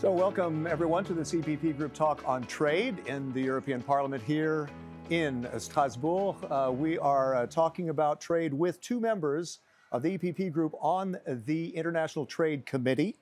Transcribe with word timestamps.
So, 0.00 0.10
welcome 0.10 0.66
everyone 0.66 1.04
to 1.04 1.12
the 1.12 1.20
EPP 1.20 1.76
Group 1.76 1.92
Talk 1.92 2.26
on 2.26 2.42
Trade 2.44 3.02
in 3.06 3.34
the 3.34 3.42
European 3.42 3.82
Parliament 3.82 4.22
here 4.22 4.66
in 5.10 5.46
Strasbourg. 5.58 6.36
Uh, 6.50 6.72
we 6.74 6.98
are 6.98 7.34
uh, 7.34 7.46
talking 7.46 7.90
about 7.90 8.18
trade 8.18 8.54
with 8.54 8.80
two 8.80 8.98
members 8.98 9.58
of 9.92 10.02
the 10.02 10.16
EPP 10.16 10.52
Group 10.52 10.74
on 10.80 11.18
the 11.26 11.68
International 11.76 12.24
Trade 12.24 12.64
Committee. 12.64 13.14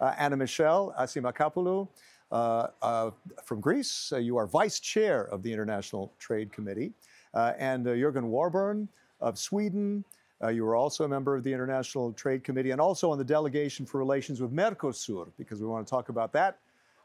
Uh, 0.00 0.14
Anna 0.18 0.36
Michelle 0.36 0.94
Assimakopoulou 0.96 1.88
uh, 2.30 2.68
uh, 2.80 3.10
from 3.44 3.60
Greece, 3.60 4.12
uh, 4.12 4.18
you 4.18 4.36
are 4.36 4.46
vice 4.46 4.78
chair 4.78 5.24
of 5.32 5.42
the 5.42 5.52
International 5.52 6.12
Trade 6.20 6.52
Committee. 6.52 6.92
and 7.34 7.84
Jörgen 7.86 8.26
Warborn 8.26 8.88
of 9.20 9.36
Sweden, 9.36 10.04
uh, 10.42 10.48
you 10.48 10.64
were 10.64 10.76
also 10.76 11.04
a 11.04 11.08
member 11.08 11.36
of 11.36 11.42
the 11.42 11.52
International 11.52 12.12
Trade 12.12 12.44
Committee 12.44 12.70
and 12.70 12.80
also 12.80 13.10
on 13.10 13.18
the 13.18 13.24
delegation 13.24 13.84
for 13.84 13.98
relations 13.98 14.40
with 14.40 14.52
Mercosur, 14.52 15.28
because 15.36 15.60
we 15.60 15.66
want 15.66 15.86
to 15.86 15.90
talk 15.90 16.08
about 16.08 16.32
that 16.32 16.58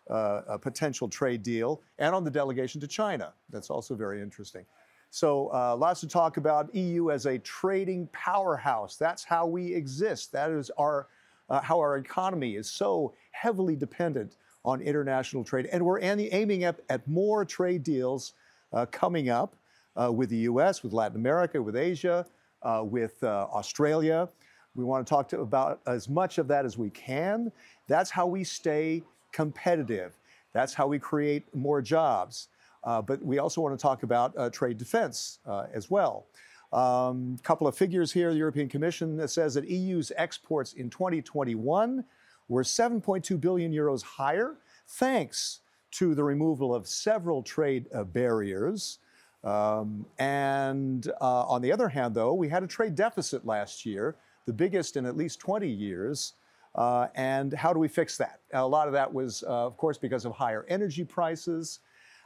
uh, 0.10 0.58
potential 0.62 1.08
trade 1.10 1.44
deal, 1.44 1.82
and 2.00 2.14
on 2.14 2.24
the 2.24 2.32
delegation 2.32 2.80
to 2.82 2.88
China. 2.88 3.34
That's 3.50 3.70
also 3.70 3.96
very 3.96 4.22
interesting. 4.22 4.66
So, 5.10 5.50
uh, 5.54 5.76
lots 5.76 6.02
to 6.02 6.08
talk 6.08 6.38
about. 6.38 6.74
EU 6.76 7.10
as 7.10 7.26
a 7.26 7.40
trading 7.40 8.08
powerhouse. 8.12 8.98
That's 8.98 9.24
how 9.24 9.48
we 9.48 9.74
exist. 9.74 10.32
That 10.32 10.52
is 10.52 10.70
our 10.78 11.08
uh, 11.50 11.62
how 11.62 11.80
our 11.80 11.98
economy 11.98 12.56
is 12.56 12.70
so 12.70 13.14
heavily 13.32 13.76
dependent 13.76 14.36
on 14.64 14.82
international 14.82 15.44
trade, 15.44 15.68
and 15.72 15.86
we're 15.86 16.02
aiming 16.02 16.64
at, 16.64 16.80
at 16.90 17.08
more 17.08 17.46
trade 17.46 17.84
deals 17.84 18.34
uh, 18.74 18.86
coming 18.88 19.30
up 19.30 19.56
uh, 19.96 20.12
with 20.12 20.30
the 20.30 20.38
U.S., 20.38 20.82
with 20.82 20.92
Latin 20.92 21.18
America, 21.18 21.62
with 21.62 21.76
Asia, 21.76 22.26
uh, 22.66 22.84
with 22.84 23.24
uh, 23.24 23.48
Australia. 23.54 24.28
We 24.76 24.84
want 24.84 25.06
to 25.06 25.10
talk 25.10 25.30
to 25.30 25.40
about 25.40 25.80
as 25.88 26.10
much 26.10 26.38
of 26.38 26.48
that 26.50 26.66
as 26.66 26.78
we 26.78 26.90
can. 26.90 27.52
That's 27.88 28.10
how 28.10 28.28
we 28.28 28.44
stay 28.44 29.04
competitive. 29.32 30.20
That's 30.52 30.74
how 30.74 30.88
we 30.88 31.00
create 31.00 31.44
more 31.56 31.82
jobs. 31.82 32.50
Uh, 32.84 33.02
but 33.02 33.24
we 33.24 33.40
also 33.40 33.62
want 33.62 33.78
to 33.78 33.82
talk 33.82 34.04
about 34.04 34.34
uh, 34.38 34.50
trade 34.50 34.78
defense 34.78 35.40
uh, 35.46 35.66
as 35.74 35.90
well. 35.90 36.28
A 36.74 36.78
um, 36.78 37.38
couple 37.44 37.68
of 37.68 37.78
figures 37.78 38.12
here. 38.12 38.32
The 38.32 38.40
European 38.40 38.68
Commission 38.68 39.26
says 39.28 39.54
that 39.54 39.70
EU's 39.70 40.12
exports 40.18 40.74
in 40.74 40.90
2021 40.90 42.04
were 42.48 42.64
7.2 42.64 43.40
billion 43.40 43.72
euros 43.72 44.04
higher, 44.04 44.58
thanks 44.88 45.62
to 45.92 46.14
the 46.14 46.24
removal 46.24 46.76
of 46.76 46.88
several 46.88 47.42
trade 47.42 47.88
uh, 47.94 48.04
barriers. 48.04 49.00
Um, 49.46 50.08
and 50.18 51.08
uh, 51.22 51.44
on 51.44 51.62
the 51.62 51.72
other 51.72 51.88
hand, 51.88 52.16
though, 52.16 52.34
we 52.34 52.50
had 52.50 52.64
a 52.64 52.68
trade 52.68 52.96
deficit 52.96 53.46
last 53.46 53.86
year, 53.86 54.16
the 54.46 54.54
biggest 54.54 54.98
in 54.98 55.06
at 55.06 55.16
least 55.16 55.40
20 55.40 55.70
years. 55.70 56.34
Uh, 56.74 57.08
and 57.16 57.54
how 57.54 57.72
do 57.72 57.80
we 57.80 57.88
fix 57.88 58.18
that? 58.18 58.40
A 58.54 58.68
lot 58.68 58.88
of 58.88 58.94
that 58.94 59.14
was, 59.14 59.44
uh, 59.44 59.66
of 59.66 59.78
course, 59.78 59.98
because 59.98 60.26
of 60.26 60.34
higher 60.34 60.66
energy 60.68 61.06
prices. 61.06 61.80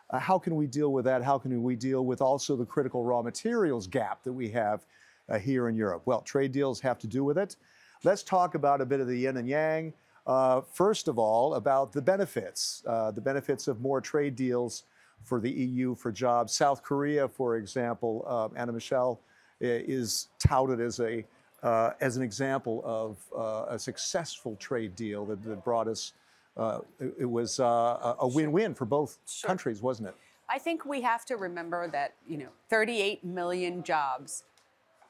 Uh, 0.09 0.17
how 0.17 0.39
can 0.39 0.55
we 0.55 0.65
deal 0.65 0.91
with 0.91 1.05
that? 1.05 1.21
How 1.21 1.37
can 1.37 1.61
we 1.61 1.75
deal 1.75 2.05
with 2.05 2.21
also 2.21 2.55
the 2.55 2.65
critical 2.65 3.03
raw 3.03 3.21
materials 3.21 3.85
gap 3.85 4.23
that 4.23 4.33
we 4.33 4.49
have 4.49 4.85
uh, 5.27 5.37
here 5.37 5.67
in 5.67 5.75
Europe? 5.75 6.01
Well, 6.05 6.21
trade 6.21 6.51
deals 6.51 6.79
have 6.79 6.97
to 6.99 7.07
do 7.07 7.23
with 7.23 7.37
it. 7.37 7.57
Let's 8.03 8.23
talk 8.23 8.55
about 8.55 8.81
a 8.81 8.85
bit 8.85 9.01
of 9.01 9.07
the 9.07 9.17
yin 9.17 9.37
and 9.37 9.47
yang. 9.47 9.93
Uh, 10.25 10.61
first 10.61 11.07
of 11.09 11.19
all, 11.19 11.55
about 11.55 11.91
the 11.91 12.01
benefits, 12.01 12.81
the 12.85 13.21
benefits 13.21 13.67
of 13.67 13.81
more 13.81 13.99
trade 13.99 14.35
deals 14.35 14.83
for 15.23 15.39
the 15.39 15.51
EU 15.51 15.95
for 15.95 16.11
jobs. 16.11 16.53
South 16.53 16.83
Korea, 16.83 17.27
for 17.27 17.57
example, 17.57 18.23
uh, 18.27 18.49
Anna 18.55 18.71
Michelle 18.71 19.19
is 19.61 20.29
touted 20.39 20.79
as 20.79 20.99
a 20.99 21.25
uh, 21.63 21.91
as 21.99 22.15
an 22.15 22.23
example 22.23 22.81
of 22.85 23.17
uh, 23.37 23.73
a 23.73 23.77
successful 23.77 24.55
trade 24.55 24.95
deal 24.95 25.25
that, 25.25 25.43
that 25.43 25.63
brought 25.63 25.87
us. 25.87 26.13
Uh, 26.55 26.79
it, 26.99 27.13
it, 27.19 27.25
was 27.25 27.59
uh, 27.59 28.15
a 28.19 28.27
win-win 28.27 28.73
for 28.73 28.85
both 28.85 29.17
sure. 29.27 29.47
countries, 29.47 29.81
wasn't 29.81 30.07
it? 30.07 30.15
I 30.49 30.57
think 30.57 30.85
we 30.85 31.01
have 31.01 31.25
to 31.25 31.35
remember 31.35 31.87
that 31.89 32.15
you 32.27 32.37
know 32.37 32.49
38 32.69 33.23
million 33.23 33.83
jobs 33.83 34.43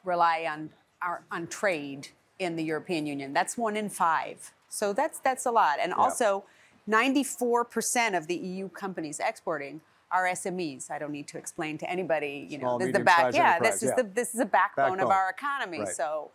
rely 0.03 0.47
on 0.51 0.69
our, 1.01 1.23
on 1.31 1.47
trade 1.47 2.09
in 2.39 2.55
the 2.55 2.63
European 2.63 3.05
Union. 3.05 3.33
That's 3.33 3.57
one 3.57 3.77
in 3.77 3.89
five. 3.89 4.51
So 4.69 4.93
that's 4.93 5.19
that's 5.19 5.45
a 5.45 5.51
lot. 5.51 5.77
And 5.81 5.91
yeah. 5.91 6.03
also, 6.03 6.43
94% 6.89 8.17
of 8.17 8.27
the 8.27 8.35
EU 8.35 8.69
companies 8.69 9.19
exporting 9.23 9.81
our 10.11 10.25
SMEs. 10.25 10.89
I 10.89 10.99
don't 10.99 11.11
need 11.11 11.27
to 11.29 11.37
explain 11.37 11.77
to 11.79 11.89
anybody, 11.89 12.47
you 12.49 12.57
know, 12.57 12.77
this 12.77 12.87
is 12.87 12.93
the 12.93 12.99
back. 12.99 13.33
Yeah, 13.33 13.59
this 13.59 13.83
is 13.83 13.89
yeah. 13.89 13.95
the 13.95 14.03
this 14.03 14.33
is 14.33 14.39
the 14.39 14.45
backbone, 14.45 14.97
backbone. 14.97 15.05
of 15.05 15.11
our 15.11 15.29
economy. 15.29 15.79
Right. 15.79 15.87
So, 15.89 16.31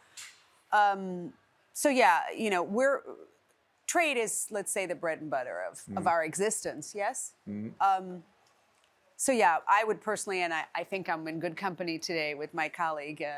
um, 0.73 1.33
so 1.73 1.89
yeah, 1.89 2.21
you 2.37 2.51
know, 2.51 2.63
we're 2.63 3.03
trade 3.87 4.17
is 4.17 4.47
let's 4.51 4.73
say 4.73 4.87
the 4.87 4.95
bread 4.95 5.21
and 5.21 5.31
butter 5.31 5.63
of 5.71 5.79
Mm-hmm. 5.79 5.99
of 5.99 6.07
our 6.07 6.25
existence. 6.25 6.93
Yes. 6.95 7.33
Um, 7.81 8.23
so 9.17 9.33
yeah, 9.33 9.59
I 9.69 9.85
would 9.85 10.01
personally, 10.01 10.43
and 10.43 10.53
I, 10.53 10.65
I 10.75 10.85
think 10.85 11.09
I'm 11.09 11.27
in 11.29 11.41
good 11.41 11.57
company 11.57 11.99
today 11.99 12.35
with 12.35 12.53
my 12.55 12.69
colleague. 12.69 13.23
Uh, 13.23 13.35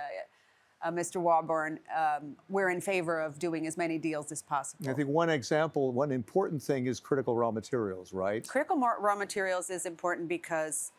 uh, 0.87 0.91
Mr. 0.91 1.17
Warborn, 1.21 1.81
um, 1.97 2.37
we're 2.49 2.71
in 2.71 2.81
favor 2.81 3.21
of 3.21 3.39
doing 3.39 3.67
as 3.67 3.77
many 3.77 3.99
deals 3.99 4.31
as 4.31 4.43
possible. 4.43 4.89
I 4.89 4.93
think 4.93 5.09
one 5.09 5.31
example, 5.31 5.93
one 5.93 6.13
important 6.13 6.63
thing 6.63 6.87
is 6.87 7.01
critical 7.01 7.35
raw 7.35 7.51
materials, 7.51 8.13
right? 8.13 8.47
Critical 8.47 8.79
raw 8.79 9.17
materials 9.17 9.69
is 9.71 9.85
important 9.87 10.29
because 10.29 10.93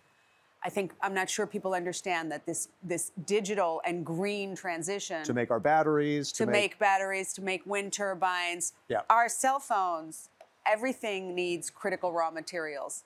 I 0.63 0.69
think 0.69 0.93
I'm 1.01 1.13
not 1.13 1.29
sure 1.29 1.47
people 1.47 1.73
understand 1.73 2.31
that 2.31 2.45
this 2.45 2.67
this 2.83 3.11
digital 3.25 3.81
and 3.85 4.05
green 4.05 4.55
transition 4.55 5.23
To 5.23 5.33
make 5.33 5.51
our 5.51 5.59
batteries, 5.59 6.31
to 6.33 6.45
make, 6.45 6.77
batteries, 6.79 7.31
to 7.33 7.41
make 7.41 7.65
wind 7.65 7.93
turbines, 7.93 8.73
Yeah. 8.89 9.01
our 9.09 9.29
cell 9.29 9.59
phones, 9.59 10.29
everything 10.65 11.33
needs 11.35 11.69
critical 11.69 12.11
raw 12.11 12.31
materials. 12.31 13.03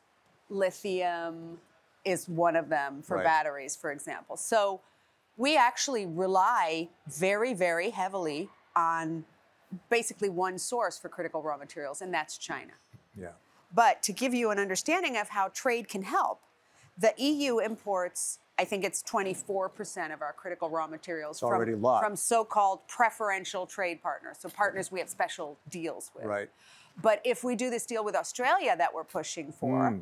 Lithium 0.50 1.60
is 2.04 2.28
one 2.28 2.56
of 2.56 2.70
them 2.70 3.04
for 3.04 3.18
Right. 3.18 3.24
batteries, 3.26 3.76
for 3.76 3.92
example. 3.92 4.36
So 4.38 4.82
we 5.42 5.58
actually 5.58 6.06
rely 6.06 6.88
very, 7.08 7.54
very 7.56 7.90
heavily 7.90 8.48
on 8.76 9.26
basically 9.90 10.30
one 10.30 10.58
source 10.60 11.00
for 11.00 11.10
critical 11.10 11.42
raw 11.42 11.58
materials, 11.58 12.02
and 12.04 12.14
that's 12.14 12.38
China. 12.38 12.74
yeah. 13.18 13.30
But 13.74 14.04
to 14.04 14.12
give 14.12 14.34
you 14.34 14.52
an 14.52 14.60
understanding 14.60 15.16
of 15.18 15.30
how 15.30 15.48
trade 15.48 15.88
can 15.88 16.04
help, 16.04 16.42
the 16.98 17.14
EU 17.18 17.58
imports, 17.60 18.38
I 18.60 18.66
think 18.66 18.84
it's 18.84 19.02
24% 19.02 20.14
of 20.14 20.22
our 20.22 20.34
critical 20.34 20.70
raw 20.70 20.86
materials 20.88 21.38
It's 21.38 21.44
already 21.44 21.72
a 21.72 21.78
lot. 21.78 22.04
from 22.04 22.16
so 22.18 22.44
called 22.44 22.86
preferential 22.88 23.66
trade 23.66 24.04
partners. 24.04 24.38
So, 24.42 24.50
partners 24.50 24.92
we 24.92 25.00
have 25.00 25.10
special 25.10 25.58
deals 25.70 26.12
with. 26.14 26.26
Right. 26.26 26.50
But 27.02 27.22
if 27.24 27.44
we 27.44 27.56
do 27.56 27.70
this 27.72 27.86
deal 27.88 28.04
with 28.04 28.14
Australia 28.16 28.76
that 28.78 28.94
we're 28.94 29.06
pushing 29.06 29.52
for, 29.54 29.90
Hmm. 29.90 30.00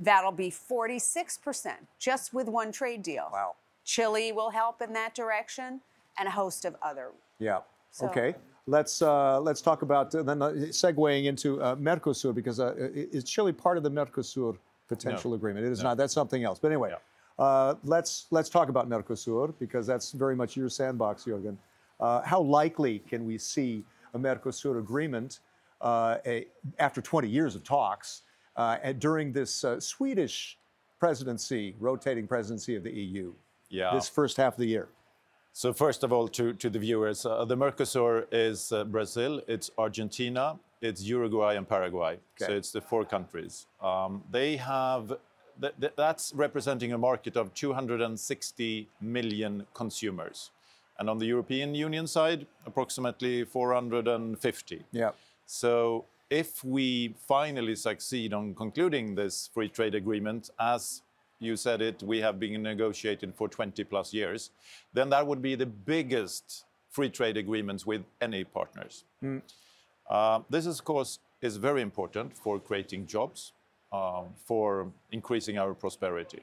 that'll 0.00 0.32
be 0.32 0.50
46% 0.50 1.86
just 1.98 2.34
with 2.34 2.48
one 2.48 2.72
trade 2.72 3.02
deal. 3.02 3.28
Wow. 3.32 3.54
Chile 3.92 4.32
will 4.32 4.50
help 4.50 4.82
in 4.82 4.92
that 4.92 5.14
direction 5.14 5.80
and 6.18 6.28
a 6.28 6.30
host 6.30 6.66
of 6.66 6.76
other. 6.82 7.08
Yeah. 7.38 7.60
So- 7.90 8.06
okay. 8.08 8.34
Let's 8.66 9.00
uh, 9.00 9.40
let's 9.40 9.62
talk 9.62 9.80
about 9.80 10.14
uh, 10.14 10.22
then 10.22 10.42
uh, 10.42 10.50
segueing 10.82 11.24
into 11.24 11.58
uh, 11.62 11.74
Mercosur 11.76 12.34
because 12.34 12.60
uh, 12.60 12.74
i- 12.78 13.08
is 13.16 13.24
Chile 13.24 13.50
part 13.50 13.78
of 13.78 13.82
the 13.82 13.90
Mercosur 13.90 14.58
potential 14.88 15.30
No. 15.30 15.36
agreement? 15.36 15.64
It 15.64 15.72
is 15.72 15.78
No. 15.82 15.88
not. 15.88 15.96
That's 15.96 16.12
something 16.12 16.44
else. 16.44 16.58
But 16.58 16.68
anyway, 16.68 16.92
uh, 17.38 17.76
let's 17.84 18.26
let's 18.30 18.50
talk 18.50 18.68
about 18.68 18.86
Mercosur 18.86 19.54
because 19.58 19.86
that's 19.86 20.12
very 20.12 20.36
much 20.36 20.54
your 20.54 20.68
sandbox, 20.68 21.24
Jörgen. 21.24 21.56
Uh, 21.98 22.20
how 22.20 22.42
likely 22.42 22.98
can 22.98 23.24
we 23.24 23.38
see 23.38 23.86
a 24.12 24.18
Mercosur 24.18 24.78
agreement 24.78 25.40
uh, 25.80 26.18
a, 26.26 26.46
after 26.78 27.00
20 27.00 27.26
years 27.26 27.54
of 27.56 27.64
talks 27.64 28.20
uh, 28.56 28.76
and 28.82 29.00
during 29.00 29.32
this 29.32 29.64
uh, 29.64 29.80
Swedish 29.80 30.58
presidency, 31.00 31.74
rotating 31.80 32.26
presidency 32.26 32.76
of 32.76 32.82
the 32.82 32.90
EU? 32.92 33.32
Yeah. 33.70 33.94
This 33.94 34.08
first 34.08 34.36
half 34.36 34.54
of 34.54 34.58
the 34.58 34.66
year. 34.66 34.88
So 35.52 35.72
first 35.72 36.04
of 36.04 36.12
all, 36.12 36.28
to, 36.28 36.52
to 36.52 36.70
the 36.70 36.78
viewers, 36.78 37.26
uh, 37.26 37.44
the 37.44 37.56
Mercosur 37.56 38.26
is 38.30 38.70
uh, 38.70 38.84
Brazil, 38.84 39.40
it's 39.48 39.70
Argentina, 39.76 40.56
it's 40.80 41.02
Uruguay 41.02 41.56
and 41.56 41.68
Paraguay. 41.68 42.18
So 42.36 42.52
it's 42.52 42.70
the 42.70 42.80
four 42.80 43.04
countries. 43.04 43.66
Um, 43.82 44.22
they 44.30 44.56
have 44.56 45.08
th- 45.60 45.74
th- 45.80 45.92
that's 45.96 46.32
representing 46.34 46.92
a 46.92 46.98
market 46.98 47.36
of 47.36 47.52
260 47.54 48.88
million 49.00 49.66
consumers, 49.74 50.50
and 50.98 51.10
on 51.10 51.18
the 51.18 51.26
European 51.26 51.74
Union 51.74 52.06
side, 52.06 52.46
approximately 52.66 53.44
450. 53.44 54.84
Yeah. 54.92 55.10
So 55.46 56.04
if 56.30 56.62
we 56.62 57.14
finally 57.26 57.74
succeed 57.74 58.32
on 58.32 58.54
concluding 58.54 59.14
this 59.14 59.50
free 59.52 59.68
trade 59.68 59.94
agreement, 59.94 60.50
as 60.60 61.02
you 61.40 61.56
said 61.56 61.80
it, 61.82 62.02
we 62.02 62.20
have 62.20 62.38
been 62.40 62.62
negotiating 62.62 63.32
for 63.32 63.48
20 63.48 63.84
plus 63.84 64.12
years, 64.12 64.50
then 64.92 65.10
that 65.10 65.26
would 65.26 65.40
be 65.42 65.54
the 65.54 65.66
biggest 65.66 66.64
free 66.90 67.10
trade 67.10 67.36
agreements 67.36 67.86
with 67.86 68.02
any 68.20 68.44
partners. 68.44 69.04
Uh, 70.08 70.40
this, 70.50 70.66
of 70.66 70.84
course, 70.84 71.18
is 71.40 71.56
very 71.56 71.82
important 71.82 72.36
for 72.36 72.58
creating 72.58 73.06
jobs, 73.06 73.52
uh, 73.92 74.22
for 74.44 74.90
increasing 75.12 75.58
our 75.58 75.74
prosperity. 75.74 76.42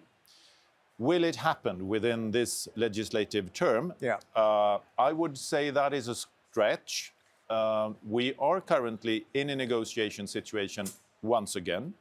Will 0.98 1.26
it 1.26 1.36
happen 1.36 1.90
within 1.90 2.32
this 2.32 2.70
legislative 2.76 3.52
term? 3.52 3.94
Yeah. 4.00 4.20
Uh, 4.36 4.78
I 4.98 5.12
would 5.12 5.38
say 5.38 5.70
that 5.72 5.94
is 5.94 6.08
a 6.08 6.16
stretch. 6.16 7.12
um, 7.50 7.96
we 8.08 8.34
are 8.40 8.60
currently 8.62 9.26
in 9.34 9.50
a 9.52 9.56
negotiation 9.56 10.26
situation 10.28 10.86
once 11.22 11.56
again. 11.56 11.94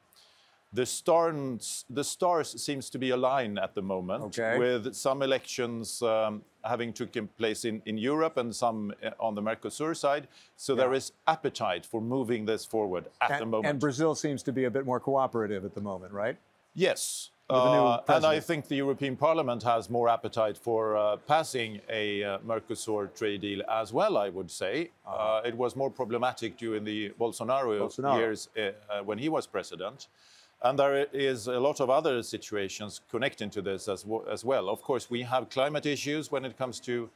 The 0.75 0.85
stars, 0.87 1.85
the 1.88 2.03
stars 2.03 2.61
seems 2.61 2.91
to 2.91 2.99
be 2.99 3.11
aligned 3.11 3.59
at 3.61 3.75
the 3.76 3.82
moment, 3.82 4.25
Okay. 4.25 4.59
with 4.59 4.93
some 4.94 5.23
elections 5.23 6.03
um, 6.03 6.43
having 6.65 6.93
taken 6.93 7.29
place 7.38 7.65
in, 7.65 7.81
in 7.87 7.97
Europe 7.97 8.37
and 8.38 8.55
some 8.55 8.93
uh, 9.03 9.11
on 9.21 9.37
the 9.37 9.43
Mercosur 9.43 9.94
side. 9.97 10.26
So 10.56 10.75
there 10.75 10.91
Yeah. 10.91 10.97
is 10.97 11.12
appetite 11.29 11.87
for 11.87 12.00
moving 12.00 12.44
this 12.47 12.65
forward 12.65 13.05
at 13.21 13.38
the 13.38 13.47
moment. 13.47 13.67
and 13.71 13.79
Brazil 13.81 14.15
seems 14.17 14.43
to 14.43 14.53
be 14.53 14.65
a 14.65 14.71
bit 14.71 14.85
more 14.85 14.99
cooperative 14.99 15.65
at 15.65 15.75
the 15.75 15.81
moment, 15.81 16.12
right? 16.12 16.37
Yes. 16.75 17.31
With 17.49 17.62
the 17.62 17.73
new 17.79 17.87
Uh, 17.87 18.03
and 18.17 18.25
I 18.27 18.41
think 18.41 18.67
the 18.67 18.77
European 18.85 19.17
Parliament 19.17 19.62
has 19.62 19.88
more 19.88 20.09
appetite 20.09 20.56
for 20.59 20.97
uh, 20.97 21.19
passing 21.35 21.81
a 21.88 22.05
uh, 22.25 22.38
Mercosur 22.50 23.15
trade 23.15 23.43
deal 23.43 23.62
as 23.69 23.93
well, 23.93 24.17
I 24.17 24.29
would 24.37 24.50
say. 24.50 24.75
uh 25.06 25.50
it 25.50 25.55
was 25.55 25.77
more 25.77 25.91
problematic 25.91 26.50
during 26.65 26.82
the 26.85 27.00
Bolsonaro, 27.23 27.79
Bolsonaro. 27.79 28.17
years 28.19 28.41
uh, 28.56 28.61
uh, 28.62 29.05
when 29.09 29.19
he 29.25 29.29
was 29.29 29.47
president. 29.47 30.09
And 30.65 30.79
there 30.79 31.07
is 31.13 31.47
a 31.47 31.61
lot 31.61 31.79
of 31.81 31.91
other 31.91 32.23
situations 32.23 33.03
connecting 33.11 33.51
to 33.51 33.61
this 33.61 33.87
as, 33.87 34.07
as 34.31 34.45
well. 34.47 34.71
Of 34.71 34.81
course, 34.81 35.11
we 35.11 35.21
have 35.23 35.51
climate 35.51 35.85
issues 35.85 36.33
when 36.33 36.45
it 36.47 36.57
comes 36.57 36.81
to 36.81 37.11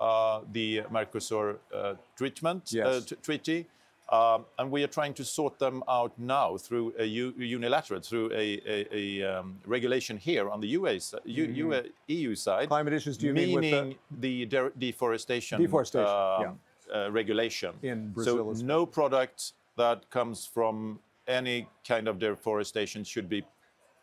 uh, 0.00 0.40
the 0.52 0.80
Mercosur 0.90 1.56
uh, 1.72 1.94
treatment 2.16 2.72
Yes. 2.72 2.86
uh, 2.86 3.00
t- 3.06 3.16
treaty. 3.22 3.66
Um, 4.10 4.44
and 4.58 4.70
we 4.70 4.82
are 4.82 4.86
trying 4.98 5.14
to 5.14 5.24
sort 5.24 5.58
them 5.58 5.82
out 5.88 6.12
now 6.18 6.56
through 6.56 6.94
a 6.98 7.04
u- 7.04 7.34
unilateral, 7.38 8.00
through 8.00 8.30
a, 8.32 8.60
a, 8.66 8.86
a 8.92 9.22
um, 9.38 9.58
regulation 9.66 10.16
here 10.16 10.48
on 10.50 10.60
the 10.60 10.68
UA, 10.68 11.00
si- 11.00 11.16
U- 11.26 11.82
EU 12.08 12.34
side. 12.34 12.60
Mm-hmm. 12.62 12.68
Climate 12.68 12.92
issues, 12.94 13.16
do 13.18 13.26
you 13.26 13.34
mean 13.34 13.52
with 13.54 13.62
the- 13.64 13.70
meaning 13.70 13.94
the, 14.20 14.46
de- 14.46 14.70
deforestation, 14.78 15.60
Deforestation, 15.60 16.06
um, 16.08 16.58
yeah. 16.90 16.94
uh, 17.06 17.10
regulation. 17.10 17.74
In 17.82 18.10
Brazil 18.12 18.54
so 18.54 18.64
no 18.64 18.84
product 18.86 19.52
that 19.76 20.08
comes 20.10 20.46
from 20.46 20.98
any 21.26 21.68
kind 21.86 22.08
of 22.08 22.18
deforestation 22.18 23.04
should 23.04 23.28
be 23.28 23.44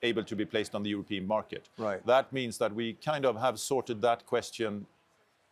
able 0.03 0.23
to 0.23 0.35
be 0.35 0.45
placed 0.45 0.73
on 0.73 0.83
the 0.83 0.89
European 0.89 1.27
market. 1.27 1.69
Right. 1.77 2.05
That 2.05 2.33
means 2.33 2.57
that 2.57 2.73
we 2.73 2.93
kind 2.93 3.25
of 3.25 3.39
have 3.39 3.59
sorted 3.59 4.01
that 4.01 4.25
question 4.25 4.85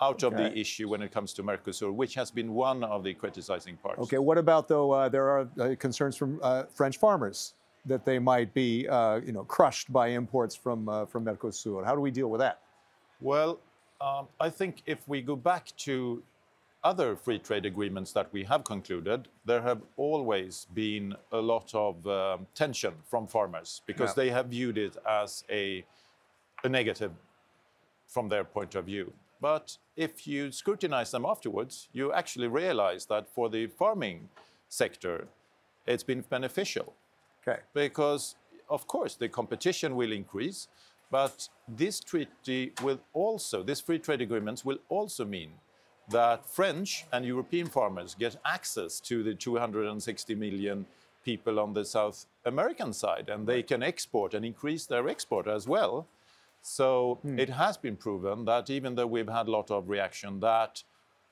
out 0.02 0.24
of 0.24 0.36
the 0.36 0.58
issue 0.58 0.88
when 0.88 1.02
it 1.02 1.12
comes 1.12 1.34
to 1.34 1.44
Mercosur, 1.44 1.94
which 1.94 2.16
has 2.16 2.32
been 2.32 2.54
one 2.54 2.84
of 2.86 3.04
the 3.04 3.14
criticizing 3.14 3.76
parts. 3.78 4.00
Okay, 4.00 4.18
what 4.18 4.38
about 4.38 4.68
though? 4.68 4.92
Uh, 4.92 5.10
there 5.10 5.28
are 5.30 5.50
uh, 5.60 5.76
concerns 5.78 6.16
from 6.16 6.40
uh, 6.42 6.64
French 6.74 6.98
farmers 6.98 7.54
that 7.86 8.06
they 8.06 8.18
might 8.18 8.54
be, 8.54 8.88
uh, 8.88 9.20
you 9.26 9.34
know, 9.34 9.44
crushed 9.44 9.92
by 9.92 10.08
imports 10.08 10.56
from 10.56 10.88
uh, 10.88 11.06
from 11.06 11.26
Mercosur. 11.26 11.86
How 11.86 11.96
do 11.96 12.02
we 12.02 12.12
deal 12.12 12.30
with 12.30 12.40
that? 12.40 12.62
Well, 13.20 13.60
um, 14.00 14.28
I 14.40 14.50
think 14.50 14.84
if 14.86 15.06
we 15.08 15.22
go 15.22 15.36
back 15.36 15.74
to 15.80 16.24
other 16.84 17.16
free 17.16 17.40
trade 17.40 17.66
agreements 17.66 18.14
that 18.14 18.32
we 18.32 18.44
have 18.46 18.64
concluded, 18.64 19.28
there 19.46 19.62
have 19.62 19.82
always 19.98 20.68
been 20.74 21.16
a 21.32 21.38
lot 21.38 21.74
of 21.74 22.06
um, 22.08 22.48
tension 22.56 22.94
from 23.06 23.28
farmers 23.28 23.82
because 23.86 24.10
Yeah. 24.12 24.24
they 24.24 24.30
have 24.30 24.48
viewed 24.48 24.78
it 24.78 24.96
as 25.06 25.44
a, 25.50 25.84
a 26.64 26.70
negative 26.70 27.12
from 28.08 28.30
their 28.30 28.44
point 28.44 28.76
of 28.76 28.86
view. 28.86 29.14
But 29.42 29.78
if 29.96 30.26
you 30.28 30.52
scrutinize 30.52 31.12
them 31.12 31.26
afterwards, 31.26 31.90
you 31.94 32.12
actually 32.14 32.48
realize 32.48 33.06
that 33.08 33.28
for 33.34 33.50
the 33.50 33.68
farming 33.68 34.30
sector, 34.70 35.28
it's 35.86 36.04
been 36.04 36.22
beneficial 36.22 36.94
Okay. 37.48 37.62
because 37.74 38.36
of 38.70 38.86
course 38.88 39.16
the 39.16 39.28
competition 39.30 39.96
will 39.96 40.12
increase 40.12 40.68
but 41.10 41.50
this 41.68 42.00
treaty 42.00 42.74
will 42.84 43.00
also 43.14 43.64
this 43.64 43.82
free 43.82 43.98
trade 43.98 44.22
agreements 44.22 44.64
will 44.66 44.78
also 44.90 45.26
mean 45.26 45.54
that 46.10 46.46
french 46.46 47.06
and 47.12 47.26
european 47.26 47.68
farmers 47.68 48.16
get 48.16 48.36
access 48.46 49.00
to 49.00 49.24
the 49.24 49.34
260 49.34 50.36
million 50.36 50.86
people 51.24 51.60
on 51.60 51.74
the 51.74 51.86
south 51.86 52.26
american 52.46 52.92
side 52.94 53.30
and 53.30 53.48
they 53.48 53.62
can 53.64 53.84
export 53.84 54.34
and 54.34 54.46
increase 54.46 54.86
their 54.86 55.08
export 55.08 55.48
as 55.48 55.68
well. 55.68 56.08
So 56.62 57.20
it 57.24 57.50
has 57.50 57.78
been 57.78 57.96
proven 57.96 58.46
that 58.46 58.70
even 58.70 58.96
though 58.96 59.08
we've 59.08 59.30
had 59.30 59.48
a 59.48 59.52
lot 59.52 59.72
of 59.72 59.90
reaction 59.90 60.42
that 60.42 60.84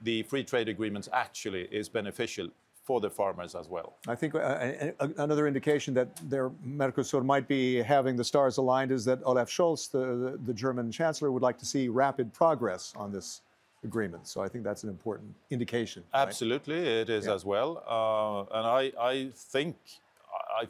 the 0.01 0.23
free 0.23 0.43
trade 0.43 0.69
agreements 0.69 1.09
actually 1.11 1.63
is 1.71 1.89
beneficial 1.89 2.47
for 2.83 3.01
the 3.01 3.09
farmers 3.09 3.53
as 3.53 3.67
well. 3.67 3.97
I 4.07 4.15
think 4.15 4.33
uh, 4.35 4.91
another 5.17 5.45
indication 5.45 5.93
that 5.95 6.15
their 6.29 6.49
Mercosur 6.65 7.25
might 7.25 7.45
be 7.45 7.81
having 7.81 8.15
the 8.15 8.23
stars 8.23 8.55
aligned 8.57 8.93
is 8.93 9.03
that 9.03 9.19
Olaf 9.25 9.49
Scholz, 9.49 9.91
the, 9.91 9.99
the, 9.99 10.39
the 10.45 10.53
German 10.53 10.89
chancellor, 10.89 11.29
would 11.33 11.43
like 11.43 11.57
to 11.57 11.65
see 11.65 11.89
rapid 11.89 12.31
progress 12.31 12.93
on 12.95 13.11
this 13.11 13.41
agreement. 13.91 14.23
So 14.27 14.37
I 14.45 14.47
think 14.51 14.61
that's 14.67 14.83
an 14.87 14.91
important 14.97 15.29
indication. 15.57 16.01
right? 16.13 16.27
Absolutely, 16.27 16.79
it 17.01 17.09
is 17.17 17.25
Yeah. 17.25 17.35
as 17.37 17.43
well, 17.53 17.69
uh, 17.97 18.57
and 18.57 18.65
I, 18.81 18.83
I 19.13 19.15
think, 19.53 19.75
I, 20.61 20.63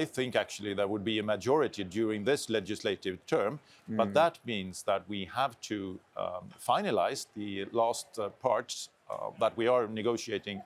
I 0.00 0.04
think 0.16 0.30
actually 0.44 0.72
there 0.78 0.88
would 0.92 1.04
be 1.12 1.16
a 1.18 1.26
majority 1.34 1.82
during 1.98 2.24
this 2.30 2.42
legislative 2.58 3.16
term, 3.34 3.54
Mm. 3.90 3.96
but 4.00 4.08
that 4.22 4.34
means 4.52 4.76
that 4.90 5.02
we 5.12 5.20
have 5.40 5.52
to 5.70 5.76
um, 6.22 6.44
finalize 6.70 7.20
the 7.40 7.50
last 7.80 8.06
uh, 8.18 8.28
parts 8.46 8.74
uh, 9.10 9.30
that 9.42 9.52
we 9.60 9.66
are 9.74 9.84
negotiating 10.00 10.58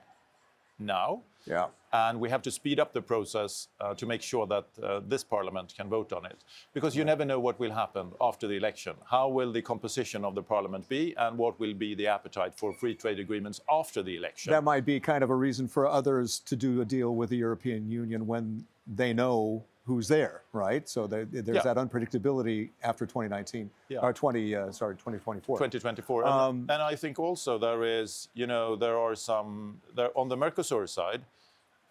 now. 0.77 1.09
Yeah. 1.45 1.67
And 1.91 2.19
we 2.19 2.29
have 2.29 2.41
to 2.43 2.51
speed 2.51 2.79
up 2.79 2.91
the 2.93 3.01
process 3.01 3.67
uh, 3.79 3.93
to 3.95 4.05
make 4.05 4.21
sure 4.21 4.47
that 4.47 4.65
uh, 4.81 5.01
this 5.07 5.23
parliament 5.23 5.73
can 5.77 5.89
vote 5.89 6.11
on 6.11 6.25
it. 6.25 6.37
Because 6.73 6.95
you 6.95 7.03
never 7.05 7.23
know 7.23 7.39
what 7.39 7.59
will 7.59 7.71
happen 7.71 8.11
after 8.19 8.47
the 8.47 8.55
election. 8.55 8.95
How 9.05 9.29
will 9.29 9.51
the 9.51 9.61
composition 9.61 10.25
of 10.25 10.33
the 10.33 10.41
parliament 10.41 10.89
be, 10.89 11.13
and 11.17 11.37
what 11.37 11.59
will 11.59 11.73
be 11.75 11.93
the 11.93 12.07
appetite 12.07 12.55
for 12.55 12.73
free 12.73 12.95
trade 12.95 13.19
agreements 13.19 13.61
after 13.69 14.01
the 14.01 14.15
election? 14.15 14.51
That 14.51 14.63
might 14.63 14.85
be 14.85 14.99
kind 14.99 15.23
of 15.23 15.29
a 15.29 15.35
reason 15.35 15.67
for 15.67 15.85
others 15.87 16.39
to 16.39 16.55
do 16.55 16.81
a 16.81 16.85
deal 16.85 17.13
with 17.15 17.29
the 17.29 17.37
European 17.37 17.89
Union 17.91 18.25
when 18.25 18.65
they 18.87 19.13
know 19.13 19.63
who's 19.85 20.07
there, 20.07 20.43
right? 20.53 20.87
So 20.87 21.07
there, 21.07 21.25
there's 21.25 21.57
Yeah. 21.57 21.73
that 21.73 21.77
unpredictability 21.77 22.69
after 22.83 23.05
2019 23.05 23.69
Yeah. 23.89 23.99
or 23.99 24.13
20, 24.13 24.55
uh, 24.55 24.71
sorry, 24.71 24.95
2024. 24.95 25.57
2024. 25.57 26.23
And, 26.23 26.31
Um, 26.31 26.59
and 26.69 26.81
I 26.81 26.95
think 26.95 27.19
also 27.19 27.57
there 27.57 27.83
is, 27.83 28.29
you 28.33 28.47
know, 28.47 28.77
there 28.77 28.97
are 28.97 29.13
some, 29.13 29.81
there, 29.93 30.09
on 30.17 30.29
the 30.29 30.37
Mercosur 30.37 30.87
side, 30.87 31.25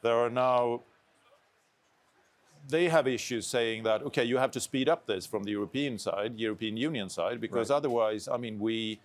there 0.03 0.17
are 0.17 0.31
now, 0.31 0.83
they 2.69 2.89
have 2.89 3.07
issues 3.09 3.47
saying 3.47 3.85
that, 3.85 4.03
okay, 4.03 4.25
you 4.25 4.37
have 4.37 4.51
to 4.53 4.61
speed 4.61 4.89
up 4.89 5.07
this 5.07 5.27
from 5.27 5.45
the 5.45 5.51
European 5.53 5.99
side, 5.99 6.39
European 6.39 6.77
Union 6.77 7.09
side, 7.09 7.41
because 7.41 7.71
Right. 7.71 7.77
otherwise, 7.77 8.29
I 8.29 8.37
mean, 8.37 8.59
we, 8.59 9.01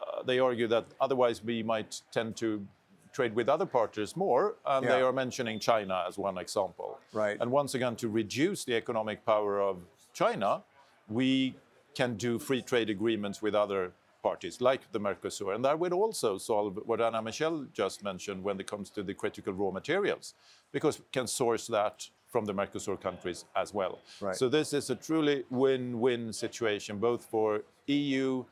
uh, 0.00 0.22
they 0.22 0.38
argue 0.38 0.68
that 0.68 0.86
otherwise 1.00 1.42
we 1.44 1.62
might 1.62 2.02
tend 2.12 2.36
to 2.36 2.66
trade 3.12 3.34
with 3.34 3.48
other 3.48 3.66
partners 3.66 4.16
more, 4.16 4.56
and 4.64 4.86
they 4.86 5.02
are 5.02 5.12
mentioning 5.12 5.58
China 5.58 6.04
as 6.06 6.18
one 6.18 6.38
example. 6.38 6.98
Right. 7.12 7.36
And 7.40 7.50
once 7.50 7.74
again, 7.74 7.96
to 7.96 8.08
reduce 8.08 8.64
the 8.64 8.76
economic 8.76 9.24
power 9.24 9.60
of 9.60 9.78
China, 10.12 10.62
we 11.08 11.56
can 11.94 12.14
do 12.16 12.38
free 12.38 12.62
trade 12.62 12.90
agreements 12.90 13.42
with 13.42 13.54
other 13.54 13.92
parties 14.22 14.60
like 14.60 14.90
the 14.92 15.00
Mercosur. 15.00 15.54
And 15.54 15.64
that 15.64 15.78
would 15.78 15.92
also 15.92 16.38
solve 16.38 16.78
what 16.84 17.00
Anna 17.00 17.22
Michelle 17.22 17.66
just 17.72 18.02
mentioned 18.02 18.42
when 18.42 18.58
it 18.60 18.66
comes 18.66 18.90
to 18.90 19.02
the 19.02 19.14
critical 19.14 19.52
raw 19.52 19.70
materials, 19.70 20.34
because 20.72 20.98
we 20.98 21.04
can 21.12 21.26
source 21.26 21.66
that 21.68 22.08
from 22.26 22.44
the 22.44 22.52
Mercosur 22.52 23.00
countries 23.00 23.44
as 23.56 23.72
well. 23.72 24.00
Right. 24.20 24.36
So 24.36 24.48
this 24.48 24.72
is 24.72 24.90
a 24.90 24.96
truly 24.96 25.44
win-win 25.50 26.32
situation, 26.32 26.98
both 26.98 27.24
for 27.24 27.62
EU 27.86 28.44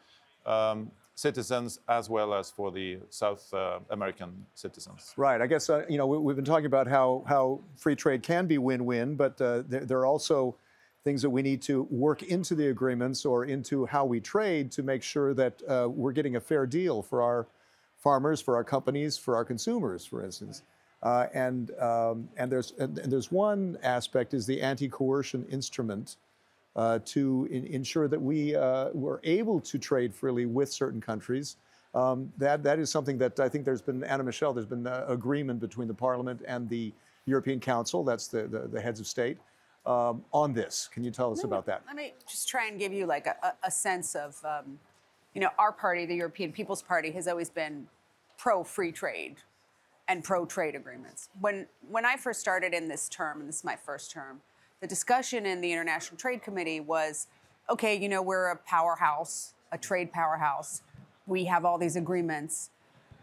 um, 0.47 0.91
citizens 1.15 1.81
as 1.89 2.09
well 2.09 2.33
as 2.35 2.51
for 2.51 2.71
the 2.71 2.99
South 3.11 3.53
uh, 3.53 3.81
American 3.91 4.47
citizens. 4.55 5.13
Right. 5.17 5.41
I 5.41 5.47
guess 5.47 5.69
uh, 5.69 5.85
you 5.89 5.99
know 5.99 6.07
we, 6.07 6.19
we've 6.19 6.37
been 6.37 6.45
talking 6.45 6.67
about 6.67 6.87
how 6.87 7.25
how 7.27 7.61
free 7.77 7.97
trade 7.97 8.23
can 8.23 8.47
be 8.47 8.59
win-win, 8.59 9.17
but 9.17 9.41
uh, 9.41 9.63
there, 9.67 9.85
there 9.85 9.99
are 9.99 10.07
also 10.07 10.57
things 11.07 11.23
that 11.23 11.31
we 11.31 11.41
need 11.41 11.63
to 11.63 11.85
work 11.85 12.25
into 12.25 12.57
the 12.57 12.67
agreements 12.67 13.25
or 13.25 13.45
into 13.45 13.87
how 13.87 14.05
we 14.05 14.19
trade 14.19 14.73
to 14.73 14.83
make 14.83 15.05
sure 15.05 15.35
that 15.35 15.63
uh, 15.69 15.89
we're 15.89 16.11
getting 16.11 16.35
a 16.35 16.41
fair 16.41 16.67
deal 16.67 17.01
for 17.01 17.23
our 17.23 17.47
farmers, 17.97 18.41
for 18.41 18.57
our 18.57 18.65
companies, 18.65 19.17
for 19.17 19.37
our 19.37 19.45
consumers, 19.45 20.05
for 20.05 20.25
instance. 20.25 20.65
Uh, 21.05 21.29
and 21.33 21.71
um, 21.79 22.29
and 22.37 22.51
there's 22.51 22.73
and, 22.81 22.99
and 22.99 23.13
there's 23.13 23.31
one 23.31 23.79
aspect 23.85 24.35
is 24.35 24.47
the 24.47 24.61
anti-coercion 24.61 25.47
instrument 25.49 26.17
uh, 26.75 26.99
to 27.05 27.47
in, 27.53 27.65
ensure 27.67 28.09
that 28.09 28.21
we 28.21 28.57
uh, 28.57 28.89
were 28.93 29.21
able 29.23 29.61
to 29.61 29.79
trade 29.79 30.13
freely 30.13 30.45
with 30.45 30.73
certain 30.73 31.01
countries. 31.01 31.57
Um, 31.95 32.33
that 32.37 32.65
that 32.65 32.81
is 32.81 32.91
something 32.91 33.17
that 33.19 33.39
I 33.39 33.49
think 33.49 33.65
there's 33.65 33.81
been 33.81 34.03
Anna 34.03 34.25
Michelle. 34.25 34.53
There's 34.53 34.67
been 34.67 34.89
uh, 34.89 35.05
agreement 35.07 35.61
between 35.61 35.87
the 35.87 35.95
Parliament 35.95 36.43
and 36.49 36.69
the 36.69 36.93
European 37.27 37.61
Council. 37.61 38.03
That's 38.03 38.27
the 38.27 38.49
the, 38.49 38.67
the 38.67 38.81
heads 38.81 38.99
of 38.99 39.07
state 39.07 39.39
um, 39.87 40.25
on 40.33 40.53
this. 40.53 40.89
Can 40.93 41.05
you 41.05 41.11
tell 41.11 41.33
us 41.33 41.45
about 41.45 41.65
that? 41.67 41.83
Let 41.87 41.97
me 41.97 42.15
just 42.29 42.49
try 42.49 42.67
and 42.67 42.79
give 42.79 42.93
you 42.93 43.07
like 43.07 43.27
a, 43.27 43.37
a 43.43 43.53
a 43.65 43.71
sense 43.71 44.15
of, 44.15 44.37
um, 44.45 44.79
you 45.35 45.41
know, 45.41 45.51
our 45.59 45.73
party, 45.73 46.07
the 46.07 46.17
European 46.17 46.53
People's 46.53 46.83
Party, 46.83 47.11
has 47.13 47.29
always 47.29 47.51
been 47.51 47.87
pro 48.37 48.65
free 48.65 48.93
trade 48.93 49.37
and 50.09 50.23
pro 50.23 50.45
trade 50.47 50.75
agreements. 50.75 51.29
When 51.41 51.67
when 51.89 52.05
I 52.05 52.17
first 52.17 52.41
started 52.41 52.75
in 52.75 52.89
this 52.89 53.09
term, 53.09 53.41
and 53.41 53.49
this 53.49 53.57
is 53.57 53.65
my 53.65 53.77
first 53.77 54.11
term, 54.11 54.41
the 54.81 54.87
discussion 54.87 55.47
in 55.47 55.61
the 55.61 55.73
International 55.73 56.19
Trade 56.19 56.43
Committee 56.43 56.81
was, 56.81 57.29
okay, 57.71 57.97
you 57.97 58.09
know, 58.09 58.23
we're 58.23 58.49
a 58.49 58.57
powerhouse, 58.57 59.55
a 59.73 59.79
trade 59.79 60.13
powerhouse. 60.13 60.83
We 61.27 61.45
have 61.47 61.65
all 61.65 61.79
these 61.79 61.97
agreements. 61.97 62.71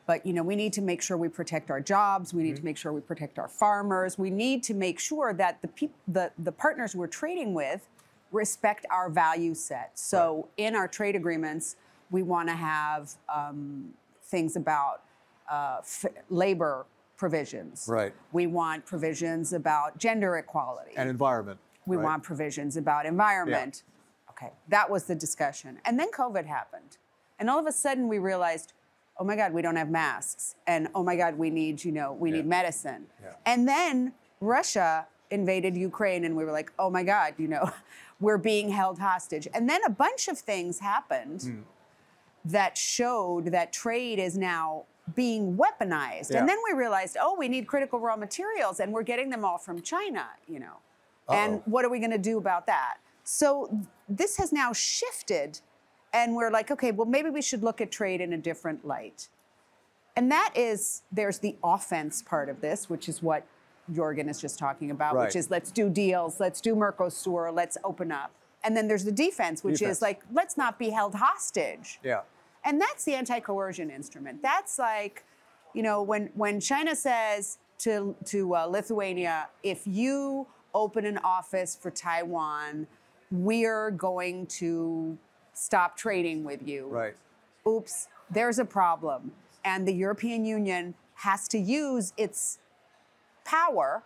But 0.05 0.25
you 0.25 0.33
know, 0.33 0.43
we 0.43 0.55
need 0.55 0.73
to 0.73 0.81
make 0.81 1.01
sure 1.01 1.15
we 1.15 1.29
protect 1.29 1.71
our 1.71 1.79
jobs. 1.79 2.33
We 2.33 2.43
need 2.43 2.57
to 2.57 2.63
make 2.63 2.77
sure 2.77 2.91
we 2.91 3.01
protect 3.01 3.39
our 3.39 3.47
farmers. 3.47 4.17
We 4.17 4.29
need 4.29 4.63
to 4.63 4.73
make 4.73 4.99
sure 4.99 5.33
that 5.33 5.61
the 5.61 5.67
peop- 5.69 5.95
the 6.07 6.31
the 6.37 6.51
partners 6.51 6.95
we're 6.95 7.07
trading 7.07 7.53
with 7.53 7.87
respect 8.31 8.85
our 8.89 9.09
value 9.09 9.53
set. 9.53 9.91
So 9.97 10.49
in 10.57 10.75
our 10.75 10.87
trade 10.87 11.15
agreements, 11.15 11.75
we 12.11 12.23
want 12.23 12.49
to 12.49 12.55
have 12.55 13.13
um, 13.33 13.93
things 14.23 14.55
about 14.55 15.03
uh, 15.49 15.77
f- 15.79 16.05
labor 16.29 16.85
provisions. 17.15 17.85
Right. 17.87 18.13
We 18.31 18.47
want 18.47 18.85
provisions 18.85 19.53
about 19.53 19.97
gender 19.97 20.37
equality. 20.37 20.91
And 20.97 21.09
environment. 21.09 21.59
we 21.85 21.95
right? 21.95 22.03
want 22.03 22.23
provisions 22.23 22.75
about 22.75 23.05
environment. 23.05 23.83
Yeah. 23.85 24.31
Okay, 24.31 24.53
that 24.69 24.89
was 24.89 25.03
the 25.03 25.15
discussion. 25.15 25.79
And 25.85 25.99
then 25.99 26.11
COVID 26.11 26.45
happened. 26.45 26.97
And 27.39 27.49
all 27.49 27.59
of 27.59 27.67
a 27.67 27.71
sudden 27.71 28.07
we 28.07 28.17
realized, 28.17 28.73
oh 29.19 29.23
my 29.23 29.35
God, 29.35 29.53
we 29.53 29.61
don't 29.61 29.75
have 29.75 29.89
masks. 29.89 30.55
And 30.67 30.87
oh 30.95 31.03
my 31.03 31.15
God, 31.15 31.37
we 31.37 31.49
need, 31.49 31.83
you 31.83 31.91
know, 31.91 32.13
we 32.13 32.29
Yeah. 32.31 32.37
need 32.37 32.45
medicine. 32.47 33.07
Yeah. 33.21 33.33
And 33.45 33.67
then 33.67 34.13
Russia 34.41 35.07
invaded 35.31 35.75
Ukraine 35.77 36.23
and 36.25 36.35
we 36.35 36.43
were 36.45 36.51
like, 36.51 36.71
oh 36.79 36.89
my 36.89 37.03
God, 37.03 37.33
you 37.37 37.47
know, 37.47 37.69
we're 38.19 38.37
being 38.37 38.69
held 38.69 38.99
hostage. 38.99 39.47
And 39.53 39.69
then 39.69 39.81
a 39.85 39.89
bunch 39.89 40.27
of 40.27 40.37
things 40.37 40.79
happened 40.79 41.41
Hmm. 41.43 41.61
that 42.45 42.77
showed 42.77 43.45
that 43.47 43.71
trade 43.73 44.19
is 44.19 44.37
now 44.37 44.85
being 45.15 45.57
weaponized. 45.57 46.31
Yeah. 46.31 46.39
And 46.39 46.49
then 46.49 46.57
we 46.69 46.77
realized, 46.77 47.17
oh, 47.19 47.35
we 47.37 47.47
need 47.47 47.67
critical 47.67 47.99
raw 47.99 48.15
materials 48.15 48.79
and 48.79 48.91
we're 48.93 49.03
getting 49.03 49.29
them 49.29 49.43
all 49.45 49.57
from 49.57 49.81
China, 49.81 50.27
you 50.47 50.59
know. 50.59 50.77
And 51.29 51.55
Uh-oh. 51.55 51.63
what 51.65 51.85
are 51.85 51.89
we 51.89 51.99
going 51.99 52.11
to 52.11 52.17
do 52.17 52.37
about 52.37 52.65
that? 52.67 52.95
So 53.23 53.67
th- 53.67 53.83
this 54.09 54.37
has 54.37 54.51
now 54.51 54.73
shifted 54.73 55.59
and 56.13 56.35
we're 56.35 56.51
like, 56.51 56.71
okay, 56.71 56.91
well 56.91 57.07
maybe 57.07 57.29
we 57.29 57.41
should 57.41 57.63
look 57.63 57.81
at 57.81 57.91
trade 57.91 58.21
in 58.21 58.33
a 58.33 58.37
different 58.37 58.85
light. 58.85 59.27
And 60.15 60.31
that 60.31 60.51
is 60.55 61.01
there's 61.11 61.39
the 61.39 61.55
offense 61.63 62.21
part 62.21 62.49
of 62.49 62.61
this, 62.61 62.89
which 62.89 63.09
is 63.09 63.21
what 63.23 63.45
Jörgen 63.91 64.29
is 64.29 64.39
just 64.39 64.57
talking 64.59 64.91
about, 64.91 65.15
Right. 65.15 65.25
which 65.25 65.35
is 65.35 65.49
let's 65.51 65.71
do 65.71 65.89
deals, 65.89 66.39
let's 66.39 66.61
do 66.61 66.75
Mercosur, 66.75 67.53
let's 67.53 67.77
open 67.83 68.11
up. 68.11 68.31
And 68.63 68.77
then 68.77 68.87
there's 68.87 69.03
the 69.03 69.11
defense, 69.11 69.61
which 69.63 69.79
Defense. 69.79 69.97
is 69.97 70.01
like, 70.01 70.21
let's 70.31 70.55
not 70.55 70.79
be 70.79 70.89
held 70.91 71.15
hostage. 71.15 71.99
Yeah. 72.03 72.21
And 72.63 72.79
that's 72.79 73.03
the 73.03 73.13
anti-coercion 73.15 73.89
instrument. 73.89 74.41
That's 74.41 74.79
like, 74.79 75.25
you 75.73 75.83
know, 75.83 76.01
when 76.01 76.29
when 76.35 76.61
China 76.61 76.95
says 76.95 77.57
to 77.79 78.15
to 78.25 78.55
uh, 78.55 78.65
Lithuania, 78.67 79.49
if 79.63 79.85
you 79.85 80.47
open 80.73 81.05
an 81.05 81.17
office 81.25 81.75
for 81.75 81.91
Taiwan, 81.91 82.87
we're 83.31 83.91
going 83.91 84.45
to 84.47 85.17
stop 85.53 85.97
trading 85.97 86.43
with 86.43 86.67
you. 86.67 86.87
Right. 86.87 87.15
Oops, 87.67 88.07
there's 88.29 88.59
a 88.59 88.65
problem, 88.65 89.31
and 89.63 89.87
the 89.87 89.93
European 89.93 90.45
Union 90.45 90.95
has 91.15 91.47
to 91.49 91.57
use 91.57 92.13
its 92.17 92.59
power 93.45 94.03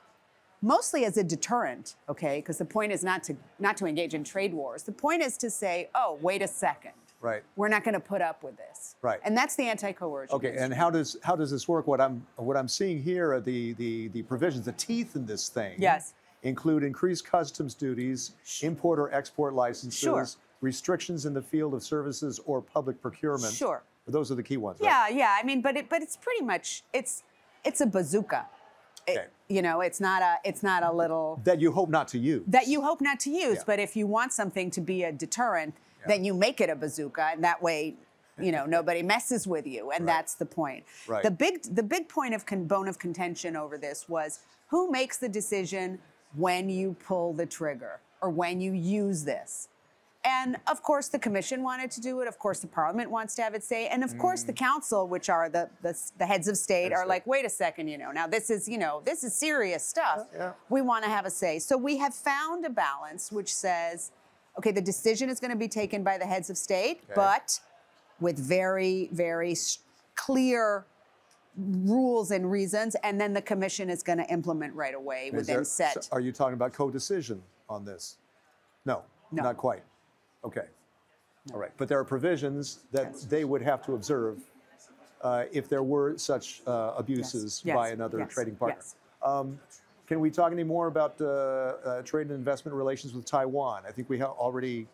mostly 0.62 1.06
as 1.06 1.18
a 1.18 1.24
deterrent 1.24 1.96
okay 2.10 2.40
because 2.40 2.58
the 2.58 2.66
point 2.66 2.92
is 2.92 3.04
not 3.04 3.24
to 3.24 3.36
not 3.60 3.78
to 3.78 3.86
engage 3.86 4.16
in 4.16 4.24
trade 4.24 4.52
wars 4.52 4.82
the 4.82 4.92
point 4.92 5.22
is 5.22 5.38
to 5.38 5.50
say 5.52 5.88
oh 5.94 6.18
wait 6.22 6.42
a 6.42 6.48
second 6.48 6.92
Right. 7.20 7.44
we're 7.56 7.68
not 7.68 7.84
going 7.84 7.96
to 7.96 8.00
put 8.00 8.22
up 8.22 8.44
with 8.44 8.58
this. 8.58 8.96
Right. 9.02 9.20
And 9.24 9.36
that's 9.36 9.56
the 9.56 9.64
anti-coercion. 9.64 10.36
Okay, 10.36 10.56
and 10.56 10.72
how 10.72 10.92
does 10.92 11.18
how 11.24 11.36
does 11.36 11.50
this 11.50 11.68
work? 11.68 11.88
What 11.88 12.00
I'm 12.00 12.26
what 12.36 12.56
I'm 12.56 12.68
seeing 12.68 13.02
here 13.02 13.34
are 13.34 13.42
the 13.42 13.74
the 13.74 14.10
the 14.10 14.22
provisions, 14.22 14.66
the 14.66 14.72
teeth 14.74 15.16
in 15.16 15.26
this 15.26 15.50
thing. 15.50 15.76
Yes. 15.80 16.14
Include 16.44 16.84
increased 16.84 17.26
customs 17.26 17.74
duties, 17.74 18.34
import 18.62 19.00
or 19.00 19.12
export 19.12 19.56
licenses, 19.56 20.00
Sure. 20.00 20.28
Restrictions 20.62 21.26
in 21.26 21.34
the 21.34 21.42
field 21.42 21.74
of 21.74 21.84
services 21.84 22.40
or 22.46 22.62
public 22.62 23.02
procurement. 23.02 23.54
Sure. 23.54 23.84
Those 24.08 24.32
are 24.32 24.36
the 24.36 24.44
key 24.44 24.58
ones. 24.58 24.80
right? 24.80 24.88
Yeah, 24.88 25.18
yeah. 25.18 25.38
I 25.40 25.44
mean, 25.46 25.62
but 25.62 25.76
it 25.76 25.90
but 25.90 26.02
it's 26.02 26.16
pretty 26.18 26.44
much 26.44 26.84
it's 26.94 27.24
it's 27.64 27.82
a 27.82 27.86
bazooka. 27.86 28.46
It- 28.46 28.52
Okay. 29.10 29.28
you 29.48 29.62
know, 29.62 29.80
it's 29.82 30.00
not 30.02 30.22
a 30.22 30.36
it's 30.44 30.64
not 30.64 30.84
a 30.84 30.92
little 30.92 31.40
That 31.46 31.60
you 31.62 31.72
hope 31.72 31.90
not 31.90 32.08
to 32.10 32.18
use. 32.20 32.44
that 32.48 32.68
you 32.68 32.82
hope 32.82 33.00
not 33.02 33.20
to 33.22 33.30
use. 33.30 33.58
Yeah. 33.58 33.64
But 33.66 33.80
if 33.80 33.96
you 33.96 34.06
want 34.08 34.34
something 34.34 34.70
to 34.72 34.82
be 34.82 35.04
a 35.04 35.12
deterrent, 35.12 35.76
then 36.08 36.24
you 36.26 36.34
make 36.34 36.60
it 36.62 36.70
a 36.70 36.76
bazooka, 36.76 37.30
and 37.34 37.44
that 37.44 37.62
way, 37.62 37.96
you 38.40 38.52
know, 38.52 38.66
nobody 38.78 39.04
messes 39.04 39.46
with 39.48 39.66
you, 39.68 39.92
and 39.92 40.06
Right. 40.06 40.14
that's 40.14 40.34
the 40.36 40.46
point. 40.46 40.84
Right. 41.08 41.24
The 41.24 41.32
big 41.32 41.64
the 41.76 41.84
big 41.84 42.08
point 42.10 42.34
of 42.34 42.46
con- 42.46 42.66
bone 42.66 42.88
of 42.90 42.98
contention 43.00 43.56
over 43.56 43.78
this 43.78 44.08
was 44.10 44.40
who 44.70 44.90
makes 44.92 45.18
the 45.18 45.30
decision 45.30 46.00
when 46.36 46.70
you 46.70 46.96
pull 47.06 47.32
the 47.34 47.46
trigger 47.46 48.00
or 48.22 48.30
when 48.30 48.60
you 48.60 48.74
use 48.74 49.24
this. 49.24 49.70
And 50.28 50.58
of 50.68 50.84
course, 50.84 51.08
the 51.08 51.18
commission 51.20 51.64
wanted 51.64 51.90
to 51.92 52.02
do 52.02 52.20
it. 52.20 52.28
Of 52.28 52.38
course, 52.38 52.60
the 52.60 52.68
parliament 52.68 53.10
wants 53.10 53.34
to 53.36 53.42
have 53.44 53.54
its 53.54 53.66
say. 53.66 53.88
And 53.88 54.04
of 54.04 54.18
course, 54.18 54.44
the 54.44 54.52
council, 54.52 55.08
which 55.08 55.30
are 55.30 55.48
the, 55.48 55.70
the, 55.82 55.98
the 56.18 56.26
heads 56.26 56.48
of 56.50 56.58
state, 56.58 56.92
Mm. 56.92 56.96
Of 56.96 57.00
are 57.00 57.08
like, 57.08 57.26
wait 57.26 57.46
a 57.46 57.50
second, 57.50 57.88
you 57.88 57.98
know, 57.98 58.12
now 58.12 58.28
this 58.28 58.50
is, 58.50 58.68
you 58.68 58.78
know, 58.78 59.02
this 59.06 59.24
is 59.24 59.34
serious 59.34 59.84
stuff. 59.88 60.28
Yeah, 60.34 60.40
yeah. 60.40 60.52
We 60.70 60.82
want 60.82 61.06
to 61.06 61.10
have 61.10 61.26
a 61.26 61.30
say. 61.30 61.60
So 61.60 61.78
we 61.78 61.98
have 61.98 62.14
found 62.14 62.66
a 62.66 62.70
balance 62.70 63.32
which 63.32 63.54
says, 63.54 64.12
okay, 64.58 64.72
the 64.72 64.82
decision 64.82 65.30
is 65.30 65.40
going 65.40 65.52
to 65.52 65.58
be 65.58 65.68
taken 65.70 66.04
by 66.04 66.18
the 66.18 66.26
heads 66.26 66.50
of 66.50 66.58
state, 66.58 67.00
Okay. 67.06 67.14
but 67.16 67.60
with 68.20 68.38
very, 68.38 69.10
very 69.14 69.56
clear 70.16 70.86
rules 71.58 72.32
and 72.32 72.52
reasons. 72.52 72.96
And 73.04 73.20
then 73.20 73.34
the 73.34 73.42
commission 73.42 73.90
is 73.90 74.04
going 74.04 74.18
to 74.20 74.26
implement 74.30 74.74
right 74.76 74.94
away 74.96 75.28
Is 75.28 75.34
within 75.34 75.56
there- 75.56 75.64
set. 75.64 76.04
so 76.04 76.10
are 76.12 76.20
you 76.20 76.32
talking 76.34 76.54
about 76.56 76.74
co-decision 76.74 77.42
on 77.70 77.86
this? 77.86 78.18
No, 78.86 79.04
No. 79.32 79.44
not 79.44 79.58
quite. 79.58 79.84
Okay. 80.48 80.66
All 81.54 81.60
right. 81.60 81.72
But 81.78 81.88
there 81.90 82.00
are 82.00 82.04
provisions 82.06 82.80
that 82.92 83.10
Yes. 83.14 83.24
they 83.26 83.44
would 83.44 83.62
have 83.62 83.82
to 83.86 83.94
observe 83.94 84.40
uh, 85.22 85.46
if 85.52 85.68
there 85.68 85.84
were 85.84 86.18
such 86.18 86.62
uh, 86.68 86.94
abuses 86.98 87.62
Yes. 87.66 87.76
by 87.76 87.90
another 87.90 88.20
Yes. 88.20 88.34
trading 88.34 88.56
partner. 88.56 88.78
Yes. 88.80 88.96
Um, 89.22 89.60
can 90.06 90.20
we 90.20 90.30
talk 90.32 90.52
any 90.52 90.64
more 90.64 90.88
about 90.88 91.20
uh, 91.20 91.26
uh, 91.26 92.02
trade 92.04 92.28
and 92.28 92.36
investment 92.36 92.76
relations 92.76 93.14
with 93.14 93.26
Taiwan? 93.26 93.84
I 93.88 93.92
think 93.92 94.10
we 94.10 94.18
have 94.20 94.30
already. 94.30 94.88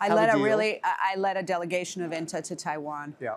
I 0.00 0.04
have 0.08 0.12
a 0.12 0.16
led 0.16 0.28
a, 0.28 0.32
deal. 0.32 0.42
really, 0.44 0.80
I 0.84 1.12
I 1.12 1.16
led 1.16 1.36
a 1.36 1.42
delegation 1.42 2.02
of 2.02 2.12
INTA 2.12 2.42
to 2.42 2.56
Taiwan. 2.56 3.14
Yeah. 3.20 3.36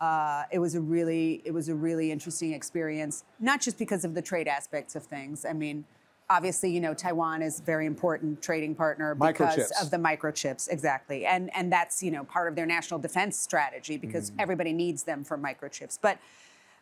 Uh, 0.00 0.44
it 0.50 0.58
was 0.58 0.74
a 0.74 0.80
really, 0.80 1.42
it 1.44 1.52
was 1.52 1.68
a 1.68 1.74
really 1.74 2.10
interesting 2.10 2.52
experience. 2.52 3.24
Not 3.38 3.60
just 3.60 3.78
because 3.78 4.04
of 4.04 4.14
the 4.14 4.22
trade 4.22 4.48
aspects 4.48 4.94
of 4.96 5.04
things. 5.04 5.44
I 5.44 5.52
mean, 5.52 5.84
obviously, 6.30 6.70
you 6.70 6.80
know, 6.80 6.94
Taiwan 6.94 7.42
is 7.42 7.58
a 7.60 7.62
very 7.62 7.84
important 7.84 8.40
trading 8.40 8.74
partner 8.74 9.14
because 9.14 9.70
of 9.82 9.90
the 9.90 9.96
microchips, 9.98 10.70
exactly, 10.70 11.26
and 11.26 11.50
and 11.54 11.70
that's 11.70 12.02
you 12.02 12.10
know 12.12 12.24
part 12.24 12.48
of 12.48 12.54
their 12.56 12.66
national 12.66 13.00
defense 13.00 13.36
strategy 13.38 13.96
because 13.98 14.30
Mm-hmm. 14.30 14.40
everybody 14.40 14.72
needs 14.72 15.02
them 15.02 15.24
for 15.24 15.36
microchips, 15.36 15.98
but. 16.00 16.18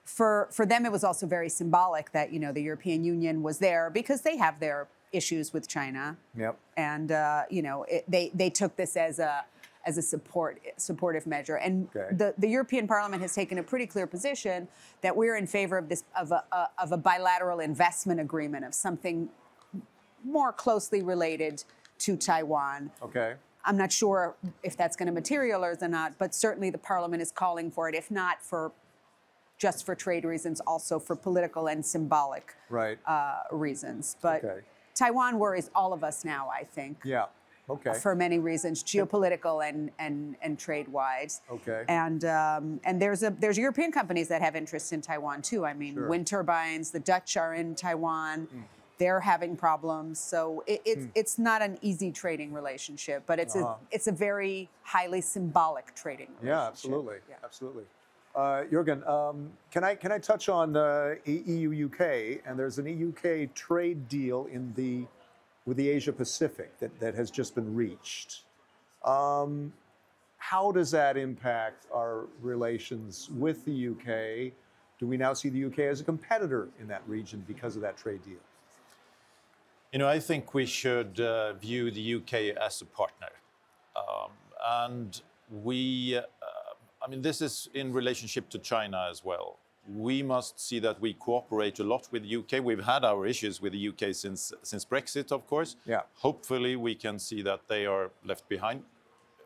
For, 0.05 0.49
for 0.51 0.65
them, 0.65 0.87
it 0.87 0.91
was 0.93 1.05
also 1.05 1.27
very 1.27 1.51
symbolic 1.51 2.13
that 2.13 2.33
you 2.33 2.41
know 2.41 2.51
the 2.51 2.63
European 2.63 3.05
Union 3.05 3.43
was 3.43 3.59
there 3.59 3.91
because 3.91 4.23
they 4.23 4.39
have 4.39 4.59
their 4.59 4.89
issues 5.13 5.53
with 5.53 5.69
China, 5.69 6.17
Yep. 6.35 6.57
and 6.79 7.13
uh, 7.13 7.43
you 7.51 7.61
know 7.61 7.83
it, 7.83 8.05
they 8.09 8.31
they 8.33 8.49
took 8.49 8.75
this 8.77 8.97
as 8.97 9.19
a 9.19 9.45
as 9.87 9.97
a 9.99 10.03
support 10.03 10.61
supportive 10.77 11.27
measure. 11.27 11.57
And 11.57 11.89
Okay. 11.95 12.15
the, 12.15 12.35
the 12.39 12.49
European 12.49 12.87
Parliament 12.87 13.23
has 13.23 13.35
taken 13.35 13.59
a 13.59 13.63
pretty 13.63 13.87
clear 13.87 14.07
position 14.07 14.69
that 15.01 15.17
we're 15.17 15.37
in 15.37 15.47
favor 15.47 15.79
of 15.79 15.89
this 15.89 16.05
of 16.19 16.31
a, 16.33 16.45
a 16.53 16.69
of 16.79 16.93
a 16.93 16.97
bilateral 16.97 17.61
investment 17.61 18.21
agreement 18.21 18.65
of 18.65 18.75
something 18.75 19.29
more 20.25 20.53
closely 20.53 21.03
related 21.03 21.65
to 21.99 22.17
Taiwan. 22.17 22.91
Okay. 23.03 23.35
I'm 23.65 23.77
not 23.77 23.93
sure 23.93 24.37
if 24.63 24.77
that's 24.77 24.97
going 24.97 25.07
to 25.07 25.13
materialize 25.13 25.83
or 25.83 25.89
not, 25.89 26.19
but 26.19 26.35
certainly 26.35 26.71
the 26.71 26.79
Parliament 26.79 27.23
is 27.23 27.31
calling 27.31 27.71
for 27.71 27.89
it, 27.89 27.95
if 27.95 28.11
not 28.11 28.43
for 28.43 28.73
just 29.59 29.85
for 29.85 29.95
trade 29.95 30.25
reasons, 30.25 30.61
also 30.61 30.99
for 30.99 31.17
political 31.17 31.67
and 31.69 31.85
symbolic 31.85 32.55
Right. 32.71 32.99
uh, 33.07 33.41
reasons. 33.51 34.17
But 34.23 34.45
Okay. 34.45 34.61
Taiwan 34.95 35.39
worries 35.39 35.71
all 35.75 35.93
of 35.93 36.03
us 36.05 36.25
now, 36.25 36.49
I 36.49 36.65
think 36.65 36.99
yeah. 37.05 37.27
Okay. 37.71 37.93
for 37.95 38.15
many 38.15 38.39
reasons, 38.39 38.83
geopolitical 38.83 39.69
and 39.69 39.91
and 39.99 40.37
and 40.43 40.59
trade 40.59 40.89
wise. 40.89 41.43
Okay. 41.51 41.85
And 41.89 42.25
um, 42.25 42.81
and 42.85 43.01
there's 43.01 43.23
a 43.23 43.31
there's 43.31 43.59
European 43.59 43.93
companies 43.93 44.29
that 44.29 44.41
have 44.43 44.57
interest 44.57 44.93
in 44.93 45.01
Taiwan 45.01 45.43
too. 45.43 45.65
I 45.67 45.75
mean, 45.75 45.95
Sure. 45.95 46.05
Hmm. 46.05 46.09
wind 46.11 46.27
turbines. 46.27 46.91
The 46.91 47.01
Dutch 47.01 47.37
are 47.37 47.55
in 47.55 47.75
Taiwan. 47.75 48.49
They're 48.99 49.21
having 49.21 49.57
problems, 49.57 50.19
so 50.19 50.65
it, 50.67 50.83
it's 50.85 51.07
it's 51.15 51.39
not 51.39 51.63
an 51.63 51.79
easy 51.83 52.11
trading 52.11 52.53
relationship, 52.53 53.23
but 53.27 53.39
it's 53.39 53.55
Uh-huh. 53.55 53.75
a 53.75 53.95
it's 53.95 54.09
a 54.09 54.13
very 54.13 54.69
highly 54.83 55.21
symbolic 55.21 55.95
trading. 55.95 56.31
Yeah, 56.43 56.67
absolutely, 56.67 57.19
Yeah. 57.29 57.37
absolutely. 57.45 57.85
Uh, 58.35 58.65
Jörgen, 58.73 59.07
um, 59.09 59.53
can 59.71 59.85
I 59.85 59.95
can 59.95 60.11
I 60.11 60.19
touch 60.19 60.49
on 60.49 60.77
uh, 60.77 61.15
EU 61.27 61.87
UK? 61.87 62.41
And 62.47 62.59
there's 62.59 62.79
an 62.79 62.87
EU 62.87 63.11
UK 63.13 63.55
trade 63.55 64.09
deal 64.09 64.47
in 64.47 64.73
the 64.75 65.07
with 65.69 65.77
the 65.77 65.91
Asia 65.91 66.13
Pacific 66.13 66.79
that, 66.81 66.99
that 66.99 67.15
has 67.15 67.31
just 67.31 67.55
been 67.55 67.75
reached. 67.75 68.45
Um, 69.05 69.71
how 70.39 70.73
does 70.73 70.91
that 70.93 71.19
impact 71.19 71.87
our 71.93 72.25
relations 72.41 73.29
with 73.37 73.67
the 73.67 73.89
UK? 73.89 74.55
Do 74.99 75.07
we 75.07 75.19
now 75.19 75.35
see 75.35 75.51
the 75.51 75.67
UK 75.67 75.81
as 75.81 76.01
a 76.01 76.05
competitor 76.05 76.69
in 76.81 76.89
that 76.89 77.03
region 77.07 77.45
because 77.47 77.77
of 77.77 77.83
that 77.83 77.99
trade 77.99 78.25
deal? 78.25 78.39
You 79.93 79.99
know, 79.99 80.09
I 80.09 80.21
think 80.21 80.55
we 80.55 80.65
should 80.65 81.21
uh, 81.21 81.53
view 81.53 81.91
the 81.91 82.15
UK 82.15 82.57
as 82.57 82.81
a 82.81 82.87
partner. 82.87 83.29
Um, 83.95 84.31
and 84.67 85.21
we, 85.51 86.17
uh, 86.17 86.23
I 87.03 87.09
I 87.09 87.11
mean, 87.11 87.21
this 87.21 87.43
is 87.43 87.69
in 87.75 87.93
relationship 87.93 88.49
to 88.51 88.59
China 88.59 89.07
as 89.11 89.23
well. 89.23 89.59
We 89.95 90.23
must 90.23 90.61
see 90.61 90.79
that 90.81 91.01
we 91.01 91.15
cooperate 91.15 91.79
a 91.79 91.85
lot 91.85 92.09
with 92.13 92.23
the 92.29 92.37
UK. 92.37 92.63
We've 92.63 92.85
had 92.85 93.05
our 93.05 93.27
issues 93.27 93.61
with 93.63 93.73
the 93.73 93.89
UK 93.89 94.15
since 94.15 94.53
since 94.63 94.85
Brexit, 94.85 95.33
of 95.33 95.47
course. 95.47 95.77
Yeah. 95.87 96.03
Hopefully, 96.15 96.77
we 96.77 96.95
can 96.95 97.19
see 97.19 97.41
that 97.43 97.61
they 97.69 97.87
are 97.87 98.11
left 98.25 98.49
behind. 98.49 98.83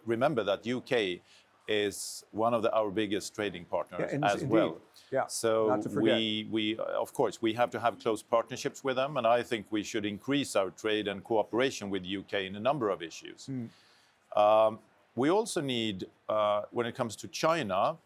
Remember 0.05 0.43
that 0.43 0.67
UK 0.67 1.21
is 1.69 2.25
one 2.33 2.55
of 2.55 2.63
the, 2.63 2.73
our 2.73 2.91
biggest 2.91 3.37
trading 3.37 3.65
partners 3.65 4.11
Yeah, 4.13 4.19
as 4.27 4.43
indeed. 4.43 4.49
well. 4.51 4.79
Yeah, 5.13 5.27
So 5.29 5.69
not 5.69 5.83
to 5.83 5.91
forget. 5.91 6.17
we 6.17 6.49
we 6.51 6.77
of 6.77 7.13
course 7.15 7.41
we 7.41 7.53
have 7.55 7.71
to 7.71 7.79
have 7.79 8.01
close 8.01 8.21
partnerships 8.21 8.83
with 8.83 8.97
them, 8.97 9.17
and 9.19 9.27
I 9.29 9.45
think 9.45 9.67
we 9.71 9.85
should 9.85 10.05
increase 10.05 10.57
our 10.57 10.71
trade 10.71 11.07
and 11.07 11.23
cooperation 11.23 11.89
with 11.89 12.03
the 12.03 12.17
UK 12.17 12.33
in 12.49 12.57
a 12.57 12.61
number 12.61 12.91
of 12.91 13.01
issues. 13.01 13.47
Hmm. 13.47 13.67
Um, 14.37 14.79
we 15.15 15.29
also 15.31 15.61
need, 15.61 16.07
uh, 16.29 16.63
when 16.71 16.87
it 16.87 16.95
comes 16.97 17.15
to 17.17 17.29
China, 17.29 17.97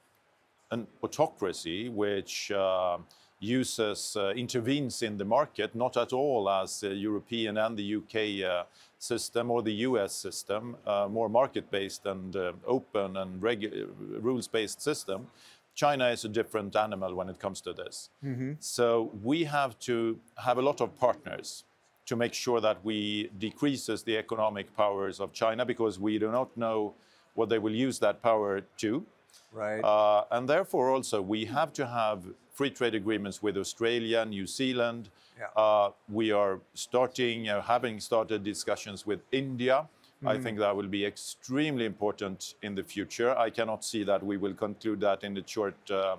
an 0.70 0.86
autocracy 1.02 1.88
which 1.88 2.50
uh, 2.50 2.98
uses, 3.40 4.16
uh, 4.16 4.32
intervenes 4.36 5.02
in 5.02 5.16
the 5.16 5.24
market, 5.24 5.74
not 5.74 5.96
at 5.96 6.12
all 6.12 6.48
as 6.48 6.80
the 6.80 6.94
European 6.94 7.58
and 7.58 7.76
the 7.76 7.96
UK 7.96 8.48
uh, 8.48 8.64
system 8.98 9.50
or 9.50 9.62
the 9.62 9.74
US 9.88 10.12
system, 10.14 10.76
uh, 10.86 11.06
more 11.08 11.28
market 11.28 11.70
based 11.70 12.06
and 12.06 12.34
uh, 12.34 12.52
open 12.66 13.16
and 13.16 13.40
regu- 13.42 13.88
rules 14.20 14.48
based 14.48 14.80
system. 14.80 15.26
China 15.74 16.08
is 16.08 16.24
a 16.24 16.28
different 16.28 16.74
animal 16.74 17.14
when 17.14 17.28
it 17.28 17.38
comes 17.38 17.60
to 17.60 17.72
this. 17.74 18.08
So 18.60 19.10
we 19.22 19.44
have 19.44 19.78
to 19.80 20.18
have 20.36 20.56
a 20.56 20.62
lot 20.62 20.80
of 20.80 20.96
partners 20.98 21.64
to 22.06 22.16
make 22.16 22.32
sure 22.32 22.60
that 22.60 22.82
we 22.84 23.30
decreases 23.38 24.02
the 24.02 24.16
economic 24.16 24.74
powers 24.76 25.20
of 25.20 25.32
China 25.32 25.66
because 25.66 25.98
we 26.00 26.18
do 26.18 26.30
not 26.32 26.56
know 26.56 26.94
what 27.34 27.50
they 27.50 27.58
will 27.58 27.74
use 27.74 27.98
that 27.98 28.22
power 28.22 28.62
to. 28.78 29.04
Right. 29.52 29.80
Uh, 29.80 30.24
and 30.30 30.48
therefore, 30.48 30.90
also, 30.90 31.22
we 31.22 31.44
have 31.46 31.72
to 31.74 31.86
have 31.86 32.24
free 32.52 32.70
trade 32.70 32.94
agreements 32.94 33.42
with 33.42 33.56
Australia, 33.56 34.24
New 34.24 34.46
Zealand. 34.46 35.08
Yeah. 35.38 35.46
Uh, 35.62 35.90
we 36.08 36.32
are 36.32 36.60
starting, 36.74 37.48
uh, 37.48 37.60
having 37.62 38.00
started 38.00 38.42
discussions 38.42 39.06
with 39.06 39.20
India. 39.32 39.86
Mm. 40.24 40.28
I 40.28 40.38
think 40.38 40.58
that 40.58 40.74
will 40.74 40.88
be 40.88 41.04
extremely 41.04 41.84
important 41.84 42.54
in 42.62 42.74
the 42.74 42.82
future. 42.82 43.36
I 43.36 43.50
cannot 43.50 43.84
see 43.84 44.02
that 44.04 44.22
we 44.22 44.38
will 44.38 44.54
conclude 44.54 45.00
that 45.00 45.22
in 45.24 45.34
the 45.34 45.42
short 45.46 45.76
uh, 45.90 46.16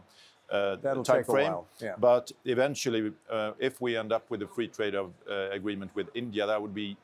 uh, 0.49 0.77
That'll 0.77 1.03
time 1.03 1.23
frame. 1.23 1.55
yeah. 1.79 1.95
But 1.97 2.31
eventually, 2.45 3.11
uh, 3.29 3.51
if 3.59 3.81
we 3.81 3.97
end 3.97 4.11
up 4.13 4.29
with 4.29 4.41
a 4.43 4.47
free 4.47 4.67
trade 4.67 4.95
of, 4.95 5.11
uh, 5.29 5.49
agreement 5.51 5.91
with 5.93 6.07
India, 6.13 6.45
that 6.45 6.61
would 6.61 6.73
be 6.73 6.95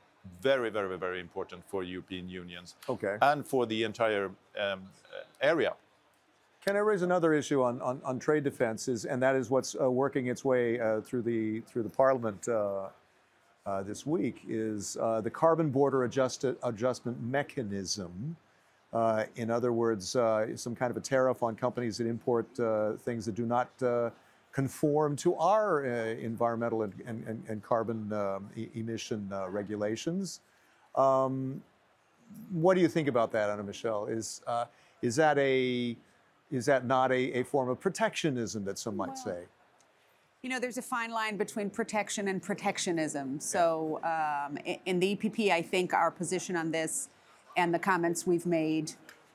very, 0.41 0.69
very, 0.69 0.97
very 0.97 1.19
important 1.19 1.63
for 1.67 1.83
European 1.83 2.29
unions 2.29 2.75
Okay. 2.87 3.17
and 3.21 3.45
for 3.45 3.65
the 3.65 3.83
entire 3.83 4.31
um, 4.57 4.83
area. 5.41 5.73
Can 6.65 6.77
I 6.77 6.79
raise 6.79 7.01
another 7.01 7.33
issue 7.33 7.61
on, 7.61 7.81
on, 7.81 7.99
on 8.05 8.19
trade 8.19 8.45
defenses, 8.45 9.03
and 9.03 9.21
that 9.21 9.35
is 9.35 9.49
what's 9.49 9.75
uh, 9.79 9.91
working 9.91 10.27
its 10.27 10.45
way 10.45 10.79
uh, 10.79 11.01
through 11.01 11.23
the 11.23 11.59
through 11.61 11.83
the 11.83 11.89
Parliament 11.89 12.47
uh, 12.47 12.87
uh, 13.65 13.83
this 13.83 14.05
week 14.05 14.43
is 14.47 14.95
uh, 15.01 15.19
the 15.19 15.29
carbon 15.29 15.69
border 15.69 16.05
adjusted, 16.05 16.55
adjustment 16.63 17.21
mechanism. 17.21 18.37
Uh, 18.93 19.25
in 19.35 19.51
other 19.51 19.73
words, 19.73 20.11
some 20.11 20.75
kind 20.75 20.89
of 20.89 20.95
a 20.95 21.01
tariff 21.01 21.43
on 21.43 21.55
companies 21.55 21.97
that 21.97 22.07
import 22.07 22.47
things 23.01 23.25
that 23.25 23.35
do 23.35 23.45
not 23.45 23.69
conform 24.53 25.15
to 25.17 25.35
our 25.35 25.83
environmental 25.83 26.83
and, 26.83 26.93
and, 27.05 27.43
and- 27.49 27.63
carbon 27.63 28.13
um, 28.13 28.49
e- 28.55 28.69
emission 28.75 29.29
regulations. 29.49 30.41
Um, 30.95 31.61
what 32.51 32.75
do 32.75 32.81
you 32.81 32.87
think 32.87 33.07
about 33.09 33.31
that, 33.33 33.49
Anna 33.49 33.63
Michelle? 33.63 34.05
Is 34.05 34.41
is 35.01 35.15
that 35.17 35.37
a 35.39 35.97
is 36.53 36.65
that 36.67 36.85
not 36.85 37.11
a, 37.11 37.39
a 37.39 37.43
form 37.43 37.67
of 37.69 37.79
protectionism 37.79 38.63
that 38.65 38.77
some 38.77 38.95
might 38.95 39.17
say? 39.17 39.39
You 40.43 40.49
know, 40.49 40.59
there's 40.59 40.77
a 40.77 40.81
fine 40.83 41.09
line 41.09 41.37
between 41.37 41.69
protection 41.69 42.27
and 42.27 42.41
protectionism. 42.41 43.39
So, 43.39 43.99
um, 44.03 44.57
in 44.85 44.99
the 44.99 45.15
EPP, 45.15 45.51
I 45.51 45.61
think 45.61 45.93
our 45.93 46.11
position 46.11 46.55
on 46.55 46.69
this 46.69 47.09
and 47.57 47.73
the 47.73 47.79
comments 47.79 48.27
we've 48.27 48.45
made, 48.45 48.91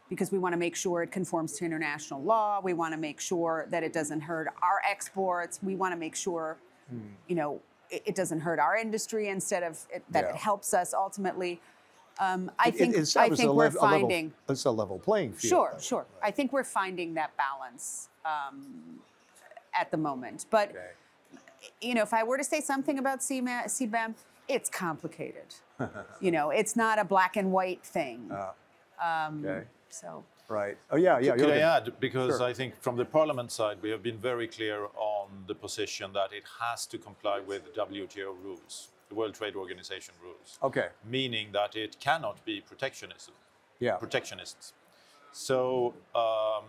because 0.08 0.30
we 0.30 0.38
want 0.38 0.52
to 0.52 0.58
make 0.58 0.76
sure 0.76 1.02
it 1.02 1.10
conforms 1.10 1.52
to 1.54 1.64
international 1.64 2.22
law, 2.22 2.60
we 2.62 2.72
want 2.74 2.92
to 2.92 2.98
make 3.00 3.20
sure 3.20 3.66
that 3.70 3.82
it 3.82 3.92
doesn't 3.92 4.20
hurt 4.20 4.48
our 4.62 4.80
exports, 4.88 5.58
we 5.62 5.74
want 5.76 5.92
to 5.92 5.98
make 5.98 6.14
sure, 6.14 6.58
you 7.26 7.34
know, 7.34 7.60
it, 7.90 8.02
it 8.06 8.14
doesn't 8.14 8.40
hurt 8.40 8.58
our 8.58 8.76
industry 8.76 9.28
instead 9.28 9.62
of 9.62 9.78
it, 9.92 10.04
that 10.10 10.24
Yeah. 10.24 10.30
it 10.30 10.36
helps 10.36 10.72
us 10.74 10.92
ultimately. 10.94 11.60
Um, 12.20 12.50
I 12.58 12.68
It- 12.68 12.74
it 12.74 12.78
think 12.78 13.16
I 13.16 13.28
think 13.28 13.50
we're 13.52 13.64
lev- 13.64 13.76
a 13.76 13.80
level- 13.80 14.00
finding. 14.00 14.32
it's 14.48 14.64
a 14.64 14.70
level 14.70 14.98
playing 14.98 15.32
field. 15.34 15.50
Sure, 15.50 15.76
sure. 15.80 16.06
I 16.22 16.30
think 16.30 16.52
we're 16.52 16.64
finding 16.64 17.14
that 17.14 17.36
balance 17.36 18.08
um, 18.24 19.00
at 19.72 19.90
the 19.90 19.96
moment. 19.96 20.46
But 20.50 20.70
Okay. 20.70 20.90
you 21.80 21.94
know, 21.94 22.02
if 22.02 22.12
I 22.12 22.22
were 22.24 22.36
to 22.38 22.44
say 22.44 22.60
something 22.60 22.98
about 22.98 23.20
CMA, 23.22 23.64
CBAM, 23.68 24.14
it's 24.48 24.68
complicated. 24.68 25.54
you 26.20 26.30
know, 26.32 26.50
it's 26.50 26.74
not 26.76 26.98
a 26.98 27.04
black 27.04 27.36
and 27.36 27.52
white 27.52 27.82
thing. 27.84 28.30
Uh, 28.32 29.30
okay. 29.44 29.66
so 29.88 30.24
Right. 30.48 30.78
Oh 30.90 30.96
yeah, 30.96 31.18
yeah. 31.18 31.36
Could 31.36 31.50
I 31.50 31.58
add, 31.58 32.00
because 32.00 32.38
Sure. 32.38 32.42
I 32.50 32.54
think 32.54 32.80
from 32.80 32.96
the 32.96 33.04
Parliament 33.04 33.52
side, 33.52 33.82
we 33.82 33.90
have 33.90 34.02
been 34.02 34.16
very 34.18 34.48
clear 34.48 34.86
on 34.96 35.44
the 35.46 35.54
position 35.54 36.12
that 36.14 36.32
it 36.32 36.44
has 36.58 36.86
to 36.86 36.96
comply 36.98 37.38
with 37.40 37.74
WTO 37.74 38.32
rules, 38.42 38.88
the 39.08 39.14
World 39.14 39.34
Trade 39.34 39.56
Organization 39.56 40.14
rules, 40.22 40.58
Okay. 40.62 40.88
meaning 41.04 41.52
that 41.52 41.76
it 41.76 41.98
cannot 42.00 42.44
be 42.44 42.60
protectionism, 42.60 43.34
Yeah. 43.80 43.96
protectionists. 43.96 44.72
So 45.32 45.94
um, 46.14 46.64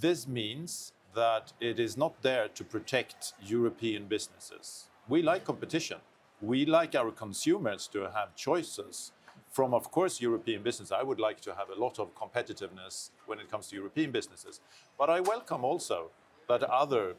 this 0.00 0.26
means 0.26 0.92
that 1.14 1.52
it 1.60 1.78
is 1.78 1.96
not 1.96 2.22
there 2.22 2.48
to 2.48 2.64
protect 2.64 3.34
European 3.42 4.06
businesses. 4.06 4.88
We 5.08 5.22
like 5.22 5.44
competition. 5.44 5.98
We 6.40 6.64
like 6.64 6.94
our 6.94 7.10
consumers 7.10 7.86
to 7.88 8.10
have 8.10 8.34
choices 8.34 9.12
from, 9.50 9.74
of 9.74 9.90
course, 9.90 10.20
European 10.20 10.62
business. 10.62 10.90
I 10.90 11.02
would 11.02 11.20
like 11.20 11.40
to 11.42 11.54
have 11.54 11.68
a 11.70 11.74
lot 11.74 11.98
of 11.98 12.14
competitiveness 12.14 13.10
when 13.26 13.38
it 13.38 13.50
comes 13.50 13.68
to 13.68 13.76
European 13.76 14.10
businesses. 14.10 14.60
But 14.98 15.10
I 15.10 15.20
welcome 15.20 15.64
also 15.64 16.10
that 16.48 16.62
other 16.62 17.16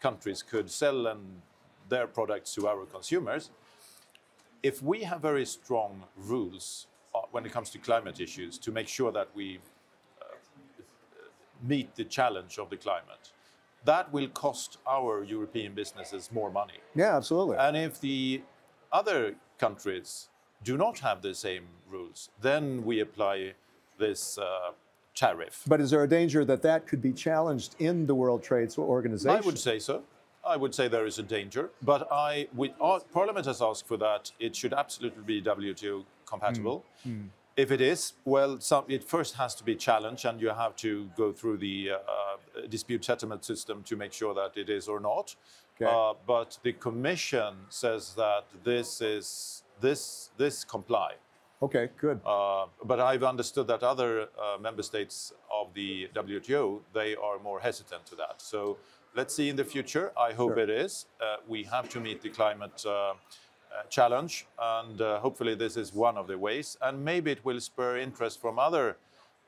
countries 0.00 0.42
could 0.42 0.70
sell 0.70 1.06
and 1.06 1.42
their 1.88 2.06
products 2.06 2.54
to 2.54 2.68
our 2.68 2.84
consumers. 2.86 3.50
If 4.62 4.82
we 4.82 5.02
have 5.02 5.20
very 5.20 5.46
strong 5.46 6.04
rules 6.16 6.86
uh, 7.14 7.20
when 7.30 7.46
it 7.46 7.52
comes 7.52 7.70
to 7.70 7.78
climate 7.78 8.20
issues 8.20 8.58
to 8.58 8.72
make 8.72 8.88
sure 8.88 9.12
that 9.12 9.28
we 9.34 9.60
meet 11.62 11.94
the 11.94 12.04
challenge 12.04 12.58
of 12.58 12.70
the 12.70 12.76
climate, 12.76 13.32
that 13.84 14.12
will 14.12 14.28
cost 14.28 14.78
our 14.86 15.24
European 15.24 15.74
businesses 15.74 16.30
more 16.32 16.50
money. 16.50 16.78
Yeah, 16.94 17.16
absolutely. 17.16 17.56
And 17.58 17.76
if 17.76 18.00
the 18.00 18.42
other 18.92 19.34
countries 19.58 20.28
do 20.64 20.76
not 20.76 20.98
have 21.00 21.22
the 21.22 21.34
same 21.34 21.64
rules, 21.88 22.30
then 22.40 22.84
we 22.84 23.00
apply 23.00 23.54
this 23.98 24.38
uh, 24.38 24.72
tariff. 25.14 25.62
but 25.66 25.80
is 25.80 25.90
there 25.90 26.02
a 26.02 26.08
danger 26.08 26.44
that 26.44 26.62
that 26.62 26.86
could 26.86 27.00
be 27.00 27.12
challenged 27.12 27.74
in 27.78 28.06
the 28.06 28.14
World 28.14 28.42
Trade 28.42 28.70
Organization? 28.76 29.36
I 29.36 29.40
would 29.40 29.58
say 29.58 29.78
so. 29.78 30.02
I 30.46 30.56
would 30.56 30.74
say 30.74 30.88
there 30.88 31.06
is 31.06 31.18
a 31.18 31.22
danger, 31.22 31.70
but 31.82 32.08
I, 32.10 32.48
we, 32.54 32.74
our, 32.80 33.00
Parliament 33.12 33.46
has 33.46 33.60
asked 33.60 33.86
for 33.86 33.96
that. 33.98 34.30
It 34.38 34.54
should 34.54 34.72
absolutely 34.72 35.22
be 35.22 35.42
WTO 35.42 36.04
compatible. 36.24 36.84
If 37.56 37.70
it 37.70 37.80
is, 37.80 38.12
well, 38.26 38.60
some, 38.60 38.84
it 38.88 39.02
first 39.02 39.34
has 39.36 39.54
to 39.54 39.64
be 39.64 39.74
challenged, 39.74 40.26
and 40.26 40.40
you 40.40 40.50
have 40.50 40.76
to 40.76 41.08
go 41.16 41.32
through 41.32 41.56
the 41.56 41.90
uh, 41.90 41.94
uh, 41.94 42.66
dispute 42.68 43.02
settlement 43.04 43.44
system 43.44 43.82
to 43.84 43.96
make 43.96 44.12
sure 44.12 44.34
that 44.34 44.58
it 44.58 44.68
is 44.68 44.88
or 44.88 45.00
not. 45.00 45.34
Okay. 45.80 45.90
Uh, 45.90 46.12
but 46.26 46.58
the 46.62 46.74
Commission 46.74 47.54
says 47.70 48.14
that 48.14 48.44
this 48.62 49.00
is 49.00 49.62
this 49.80 50.30
this 50.36 50.64
comply. 50.64 51.14
Okay, 51.62 51.88
good. 51.98 52.20
Uh, 52.26 52.66
but 52.84 53.00
I've 53.00 53.22
understood 53.22 53.66
that 53.68 53.82
other 53.82 54.22
uh, 54.22 54.58
member 54.60 54.82
states 54.82 55.32
of 55.50 55.72
the 55.72 56.08
WTO 56.14 56.80
they 56.92 57.16
are 57.16 57.38
more 57.38 57.60
hesitant 57.60 58.04
to 58.06 58.16
that. 58.16 58.42
So 58.42 58.76
let's 59.16 59.34
see 59.34 59.48
in 59.48 59.56
the 59.56 59.64
future. 59.64 60.12
I 60.16 60.32
hope 60.32 60.54
Sure. 60.54 60.58
it 60.64 60.70
is. 60.70 61.06
Uh, 61.20 61.36
we 61.48 61.64
have 61.64 61.88
to 61.88 61.98
meet 62.00 62.20
the 62.22 62.28
climate 62.30 62.84
uh, 62.86 62.90
uh, 62.90 63.14
challenge, 63.88 64.46
and 64.58 65.00
uh, 65.00 65.18
hopefully 65.20 65.54
this 65.54 65.76
is 65.76 65.92
one 65.94 66.16
of 66.16 66.26
the 66.26 66.38
ways. 66.38 66.76
And 66.82 67.04
maybe 67.04 67.30
it 67.32 67.44
will 67.44 67.60
spur 67.60 67.96
interest 67.98 68.40
from 68.40 68.58
other 68.58 68.96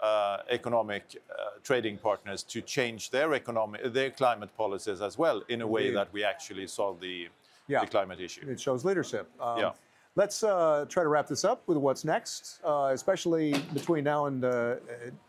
uh, 0.01 0.39
economic 0.51 1.05
uh, 1.31 1.59
trading 1.63 1.99
partners 1.99 2.43
to 2.45 2.61
change 2.63 3.11
their 3.11 3.35
economic 3.35 3.93
their 3.93 4.11
climate 4.11 4.51
policies 4.57 5.01
as 5.01 5.19
well 5.19 5.43
in 5.49 5.61
a 5.61 5.67
way 5.67 5.91
that 5.91 6.09
we 6.13 6.25
actually 6.25 6.67
solve 6.67 7.01
the, 7.01 7.29
Yeah. 7.67 7.81
the 7.85 7.91
climate 7.91 8.21
issue. 8.21 8.49
It 8.49 8.61
shows 8.61 8.85
leadership. 8.85 9.27
Um, 9.41 9.59
Yeah. 9.59 9.73
Let's 10.15 10.43
uh, 10.43 10.85
try 10.89 11.03
to 11.05 11.09
wrap 11.09 11.27
this 11.29 11.45
up 11.45 11.61
with 11.69 11.79
what's 11.79 12.05
next, 12.05 12.61
uh, 12.65 12.91
especially 12.93 13.53
between 13.73 14.03
now 14.05 14.27
and 14.27 14.45
uh, 14.45 14.77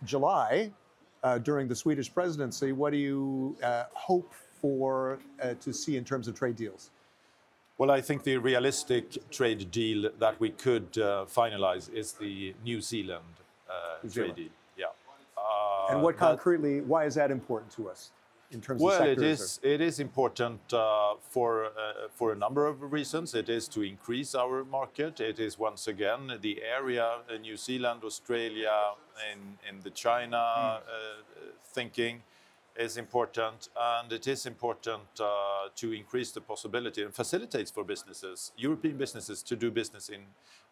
July 0.04 0.71
uh, 1.23 1.38
during 1.38 1.67
the 1.67 1.75
Swedish 1.75 2.13
presidency. 2.13 2.71
What 2.71 2.91
do 2.91 2.97
you 2.97 3.55
uh, 3.63 3.86
hope 3.93 4.34
for 4.62 5.19
uh, 5.41 5.53
to 5.62 5.73
see 5.73 5.97
in 5.97 6.03
terms 6.03 6.27
of 6.27 6.36
trade 6.36 6.55
deals? 6.55 6.89
Well, 7.77 7.91
I 7.91 8.01
think 8.01 8.23
the 8.23 8.38
realistic 8.38 9.29
trade 9.32 9.71
deal 9.71 10.10
that 10.19 10.39
we 10.39 10.49
could 10.49 10.97
uh, 10.97 11.25
finalize 11.25 11.91
is 11.93 12.12
the 12.13 12.53
New 12.63 12.82
Zealand 12.82 13.23
uh, 13.69 13.73
New 14.03 14.10
trade 14.10 14.36
deal. 14.36 14.49
Yeah. 14.77 14.86
Uh, 15.38 15.93
and 15.93 16.03
what 16.03 16.15
that- 16.15 16.19
concretely, 16.19 16.82
why 16.82 17.05
is 17.05 17.15
that 17.15 17.32
important 17.32 17.71
to 17.73 17.89
us 17.89 18.12
in 18.52 18.62
terms 18.62 18.82
Well, 18.82 19.02
it 19.04 19.18
sectors? 19.18 19.42
is 19.42 19.60
it 19.64 19.82
is 19.82 20.00
important 20.00 20.74
uh, 20.74 21.16
for 21.30 21.66
uh, 21.66 22.08
for 22.12 22.32
a 22.32 22.36
number 22.36 22.66
of 22.68 22.92
reasons. 22.92 23.36
It 23.36 23.50
is 23.50 23.68
to 23.70 23.82
increase 23.82 24.34
our 24.36 24.64
market. 24.64 25.20
It 25.20 25.40
is 25.40 25.60
once 25.60 25.88
again 25.88 26.40
the 26.42 26.64
area, 26.64 27.20
uh, 27.30 27.38
New 27.38 27.58
Zealand, 27.58 28.04
Australia, 28.04 28.94
in 29.32 29.58
in 29.70 29.82
the 29.82 29.92
China 29.92 30.38
uh, 30.38 30.80
thinking 31.64 32.24
is 32.76 32.98
important, 32.98 33.70
and 33.76 34.12
it 34.14 34.26
is 34.28 34.46
important 34.46 35.04
uh, 35.20 35.68
to 35.76 35.92
increase 35.92 36.32
the 36.32 36.42
possibility 36.42 37.04
and 37.04 37.14
facilitates 37.14 37.70
for 37.70 37.84
businesses, 37.84 38.54
European 38.58 38.98
businesses, 38.98 39.44
to 39.44 39.56
do 39.56 39.70
business 39.70 40.10
in 40.10 40.22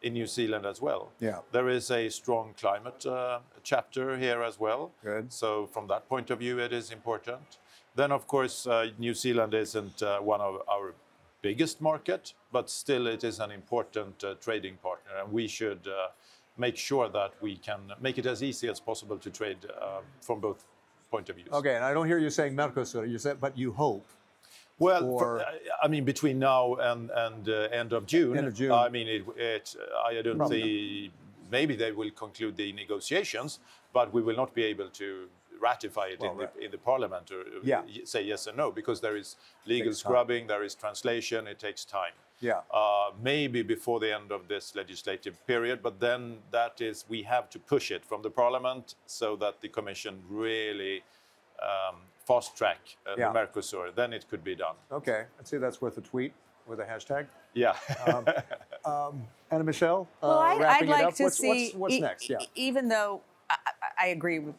in 0.01 0.13
New 0.13 0.27
Zealand 0.27 0.65
as 0.65 0.81
well. 0.81 1.11
Yeah. 1.19 1.39
There 1.51 1.69
is 1.69 1.91
a 1.91 2.09
strong 2.09 2.53
climate 2.59 3.05
uh, 3.05 3.39
chapter 3.63 4.17
here 4.17 4.43
as 4.43 4.59
well. 4.59 4.91
Good. 5.03 5.33
So 5.33 5.67
from 5.67 5.87
that 5.87 6.07
point 6.07 6.29
of 6.29 6.39
view, 6.39 6.59
it 6.59 6.71
is 6.71 6.91
important. 6.91 7.57
Then, 7.97 8.11
of 8.11 8.27
course, 8.27 8.67
uh, 8.67 8.91
New 8.99 9.15
Zealand 9.15 9.55
isn't 9.55 10.03
uh, 10.03 10.19
one 10.19 10.39
of 10.39 10.61
our 10.69 10.93
biggest 11.41 11.81
market, 11.81 12.33
but 12.51 12.69
still 12.69 13.07
it 13.07 13.23
is 13.23 13.39
an 13.39 13.49
important 13.49 14.23
uh, 14.23 14.35
trading 14.35 14.75
partner, 14.83 15.13
and 15.19 15.33
we 15.33 15.47
should 15.47 15.87
uh, 15.87 16.09
make 16.57 16.77
sure 16.77 17.09
that 17.09 17.31
we 17.41 17.57
can 17.57 17.79
make 17.99 18.19
it 18.19 18.27
as 18.27 18.43
easy 18.43 18.67
as 18.69 18.79
possible 18.79 19.17
to 19.17 19.31
trade 19.31 19.57
uh, 19.65 20.01
from 20.21 20.39
both 20.39 20.63
point 21.09 21.27
of 21.29 21.37
views. 21.37 21.49
Okay, 21.51 21.75
and 21.75 21.83
I 21.83 21.91
don't 21.91 22.05
hear 22.05 22.19
you 22.19 22.29
saying 22.29 22.53
Mercosur. 22.55 23.09
You 23.09 23.17
said, 23.17 23.41
but 23.41 23.57
you 23.57 23.71
hope. 23.71 24.05
Well, 24.77 25.17
for, 25.17 25.41
I- 25.41 25.85
I 25.85 25.87
mean, 25.87 26.05
between 26.05 26.37
now 26.37 26.75
and 26.75 27.09
and 27.09 27.49
uh, 27.49 27.81
end 27.81 27.93
of 27.93 28.05
June. 28.05 28.37
End 28.37 28.45
of 28.45 28.53
June. 28.53 28.71
I 28.71 28.89
mean, 28.89 29.07
it. 29.07 29.23
it 29.37 29.75
I 30.05 30.21
don't 30.21 30.37
Probably 30.37 30.61
see. 30.61 31.11
Maybe 31.49 31.75
they 31.75 31.93
will 31.93 32.11
conclude 32.11 32.57
the 32.57 32.73
negotiations, 32.73 33.59
but 33.91 34.13
we 34.13 34.21
will 34.21 34.35
not 34.35 34.53
be 34.53 34.63
able 34.65 34.89
to 35.01 35.07
ratify 35.61 36.07
it 36.13 36.19
Well, 36.19 36.31
in, 36.31 36.37
the, 36.37 36.65
in 36.65 36.71
the 36.71 36.77
parliament 36.77 37.31
or 37.31 37.41
uh, 37.41 37.59
Yeah. 37.63 37.81
say 38.05 38.21
yes 38.23 38.47
or 38.47 38.53
no 38.53 38.71
because 38.71 39.01
there 39.01 39.15
is 39.17 39.35
legal 39.65 39.91
Takes 39.91 40.01
time. 40.01 40.09
scrubbing, 40.11 40.47
there 40.47 40.63
is 40.63 40.75
translation, 40.75 41.47
it 41.47 41.59
takes 41.59 41.85
time. 41.85 42.13
Yeah. 42.39 42.61
Uh, 42.71 43.11
maybe 43.23 43.63
before 43.63 43.99
the 43.99 44.13
end 44.15 44.31
of 44.31 44.47
this 44.47 44.75
legislative 44.75 45.35
period, 45.47 45.81
but 45.81 45.99
then 45.99 46.37
that 46.51 46.81
is 46.81 47.05
we 47.09 47.23
have 47.23 47.49
to 47.49 47.59
push 47.59 47.89
it 47.91 48.05
from 48.05 48.21
the 48.21 48.29
parliament 48.29 48.95
so 49.07 49.35
that 49.37 49.59
the 49.61 49.69
commission 49.69 50.21
really 50.29 51.03
um, 51.63 51.95
fast 52.27 52.55
track 52.55 52.79
uh, 53.07 53.15
Yeah. 53.17 53.31
the 53.33 53.39
Mercosur. 53.39 53.93
Then 53.95 54.13
it 54.13 54.27
could 54.29 54.43
be 54.43 54.55
done. 54.55 54.75
Okay, 54.91 55.25
I'd 55.39 55.47
say 55.47 55.57
that's 55.57 55.81
worth 55.81 55.97
a 55.97 56.01
tweet 56.01 56.33
with 56.67 56.79
a 56.79 56.85
hashtag. 56.85 57.25
Yeah. 57.53 57.75
Anna 59.49 59.63
Michelle, 59.63 60.07
uh, 60.21 60.37
I, 60.37 60.57
wrapping 60.59 60.65
I'd 60.67 60.83
it 60.83 60.89
like 60.91 61.05
up. 61.05 61.15
to 61.15 61.23
what's, 61.23 61.37
see. 61.37 61.49
what's, 61.69 61.75
what's 61.75 61.93
e- 61.95 61.99
next? 62.01 62.29
Yeah. 62.29 62.37
e- 62.41 62.47
Even 62.55 62.87
though 62.89 63.21
I, 63.99 64.07
agree 64.07 64.39
with, 64.39 64.55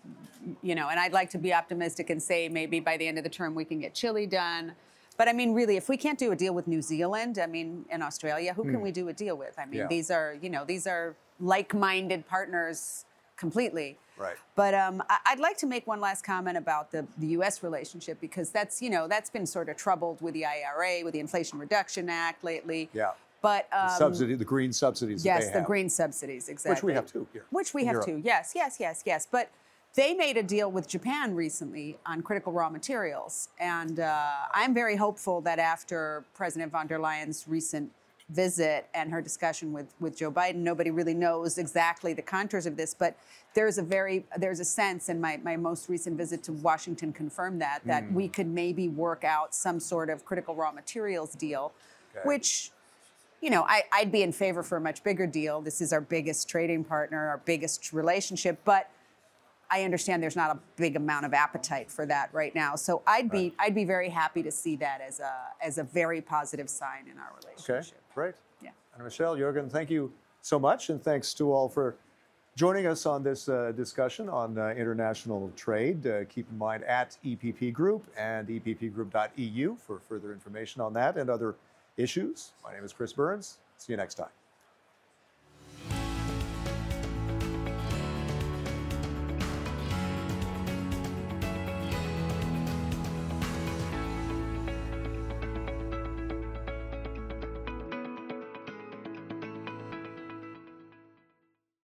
you 0.62 0.74
know, 0.74 0.88
and 0.88 0.98
I'd 0.98 1.12
like 1.12 1.31
to 1.31 1.38
be 1.38 1.53
optimistic 1.55 2.11
and 2.11 2.22
say 2.22 2.48
maybe 2.48 2.81
by 2.81 2.96
the 2.96 3.07
end 3.07 3.18
of 3.18 3.24
the 3.24 3.31
term 3.31 3.55
we 3.55 3.64
can 3.64 3.81
get 3.81 3.94
Chile 3.94 4.27
done. 4.27 4.72
But 5.16 5.29
I 5.29 5.33
mean, 5.33 5.53
really, 5.53 5.77
if 5.77 5.88
we 5.88 5.96
can't 5.96 6.18
do 6.18 6.31
a 6.33 6.37
deal 6.37 6.55
with 6.55 6.68
New 6.68 6.81
Zealand, 6.83 7.38
I 7.38 7.46
mean, 7.46 7.85
in 7.90 8.03
Australia, 8.03 8.55
who 8.55 8.62
can 8.64 8.81
we 8.81 8.92
do 8.92 9.09
a 9.09 9.12
deal 9.12 9.37
with? 9.37 9.59
I 9.59 9.64
mean, 9.64 9.72
Hmm. 9.74 9.79
Yeah. 9.81 9.87
these 9.88 10.11
are, 10.11 10.37
you 10.40 10.48
know, 10.48 10.64
these 10.64 10.87
are 10.87 11.16
like-minded 11.40 12.27
partners 12.29 13.05
completely. 13.37 13.98
Right. 14.16 14.37
But 14.57 14.74
um, 14.74 15.03
I- 15.09 15.18
I'd 15.27 15.38
like 15.40 15.57
to 15.59 15.66
make 15.66 15.87
one 15.87 16.01
last 16.01 16.24
comment 16.24 16.57
about 16.57 16.90
the, 16.90 17.07
the 17.18 17.29
U.S. 17.38 17.62
relationship 17.62 18.20
because 18.20 18.51
that's, 18.51 18.81
you 18.83 18.90
know, 18.90 19.07
that's 19.09 19.31
been 19.31 19.46
sort 19.46 19.68
of 19.68 19.77
troubled 19.77 20.20
with 20.20 20.35
the 20.35 20.44
IRA, 20.44 21.05
with 21.05 21.14
the 21.14 21.20
Inflation 21.20 21.59
Reduction 21.59 22.09
Act 22.09 22.42
lately. 22.44 22.88
Yeah. 22.92 23.12
But 23.40 23.68
um, 23.72 23.90
Subsidy, 23.90 24.35
the 24.35 24.44
green 24.44 24.72
subsidies. 24.72 25.24
Yes, 25.24 25.46
the 25.51 25.59
have. 25.59 25.64
green 25.66 25.88
subsidies, 25.88 26.48
exactly. 26.48 26.74
Which 26.74 26.83
we 26.83 26.92
have 26.94 27.07
too 27.07 27.27
here. 27.33 27.44
Which 27.51 27.72
we 27.74 27.85
have 27.85 27.92
Europe. 27.94 28.07
too. 28.07 28.20
Yes, 28.24 28.53
yes, 28.55 28.79
yes, 28.81 29.03
yes. 29.07 29.27
But 29.31 29.51
they 29.94 30.12
made 30.14 30.37
a 30.37 30.42
deal 30.42 30.70
with 30.70 30.88
Japan 30.88 31.35
recently 31.35 31.98
on 32.05 32.22
critical 32.22 32.53
raw 32.53 32.68
materials, 32.68 33.48
and 33.61 34.01
uh, 34.01 34.27
I'm 34.53 34.74
very 34.74 34.96
hopeful 34.96 35.40
that 35.42 35.59
after 35.59 36.24
President 36.35 36.72
von 36.72 36.87
der 36.87 36.98
Leyen's 36.98 37.46
recent 37.48 37.90
visit 38.31 38.87
and 38.92 39.11
her 39.11 39.22
discussion 39.22 39.72
with, 39.72 39.94
with 40.01 40.18
Joe 40.18 40.31
Biden, 40.31 40.57
nobody 40.57 40.90
really 40.90 41.14
knows 41.14 41.57
exactly 41.57 42.12
the 42.12 42.20
contours 42.20 42.66
of 42.66 42.77
this, 42.77 42.92
but 42.92 43.16
there's 43.55 43.79
a 43.79 43.83
very 43.83 44.27
there's 44.37 44.61
a 44.61 44.64
sense, 44.64 45.09
and 45.09 45.18
my, 45.20 45.38
my 45.42 45.57
most 45.57 45.88
recent 45.88 46.16
visit 46.18 46.42
to 46.44 46.53
Washington 46.53 47.12
confirmed 47.12 47.62
that 47.62 47.81
that 47.87 48.03
Hmm. 48.05 48.14
we 48.14 48.29
could 48.29 48.46
maybe 48.48 48.88
work 48.88 49.24
out 49.24 49.55
some 49.55 49.81
sort 49.81 50.11
of 50.11 50.24
critical 50.27 50.55
raw 50.55 50.72
materials 50.72 51.33
deal, 51.35 51.72
Okay. 52.16 52.27
which 52.27 52.72
you 53.40 53.51
know, 53.51 53.64
I, 53.68 53.85
I'd 53.92 54.11
be 54.11 54.22
in 54.22 54.33
favor 54.33 54.62
for 54.62 54.77
a 54.77 54.81
much 54.81 55.03
bigger 55.05 55.27
deal. 55.27 55.61
This 55.61 55.81
is 55.81 55.92
our 55.92 56.01
biggest 56.01 56.48
trading 56.48 56.85
partner, 56.85 57.29
our 57.29 57.38
biggest 57.44 57.92
relationship, 57.92 58.59
but 58.64 58.90
I 59.70 59.85
understand 59.85 60.22
there's 60.22 60.37
not 60.37 60.57
a 60.57 60.59
big 60.77 60.96
amount 60.96 61.27
of 61.27 61.35
appetite 61.35 61.90
for 61.90 62.07
that 62.07 62.31
right 62.33 62.55
now. 62.55 62.74
So 62.74 63.03
I'd 63.07 63.31
be 63.31 63.55
I'd 63.59 63.74
be 63.74 63.85
very 63.85 64.09
happy 64.09 64.42
to 64.42 64.51
see 64.51 64.77
that 64.77 65.01
as 65.01 65.20
a 65.20 65.33
as 65.62 65.79
a 65.79 65.85
very 65.85 66.20
positive 66.20 66.70
sign 66.70 67.07
in 67.11 67.18
our 67.18 67.33
relationship. 67.42 67.98
Okay, 67.98 68.14
great. 68.14 68.35
Yeah. 68.62 68.70
Anna 68.94 69.05
Michelle, 69.05 69.37
Jörgen, 69.37 69.70
thank 69.70 69.90
you 69.90 70.12
so 70.40 70.59
much, 70.59 70.88
and 70.88 71.03
thanks 71.03 71.35
to 71.35 71.53
all 71.53 71.68
for 71.68 71.96
joining 72.57 72.87
us 72.87 73.07
on 73.07 73.22
this 73.22 73.48
uh, 73.48 73.72
discussion 73.77 74.29
on 74.29 74.59
uh, 74.59 74.70
international 74.70 75.53
trade. 75.55 76.05
Uh, 76.07 76.24
keep 76.24 76.51
in 76.51 76.59
mind 76.59 76.83
at 76.85 77.18
EPP 77.24 77.72
Group 77.72 78.05
and 78.16 78.48
eppgroup.eu 78.48 79.77
for 79.77 80.01
further 80.01 80.33
information 80.33 80.81
on 80.81 80.92
that 80.94 81.16
and 81.16 81.29
other 81.29 81.55
issues. 81.99 82.53
My 82.65 82.73
name 82.73 82.85
is 82.85 82.93
Chris 82.93 83.13
Burns. 83.13 83.59
See 83.77 83.93
you 83.93 83.97
next 83.97 84.15
time. 84.15 84.38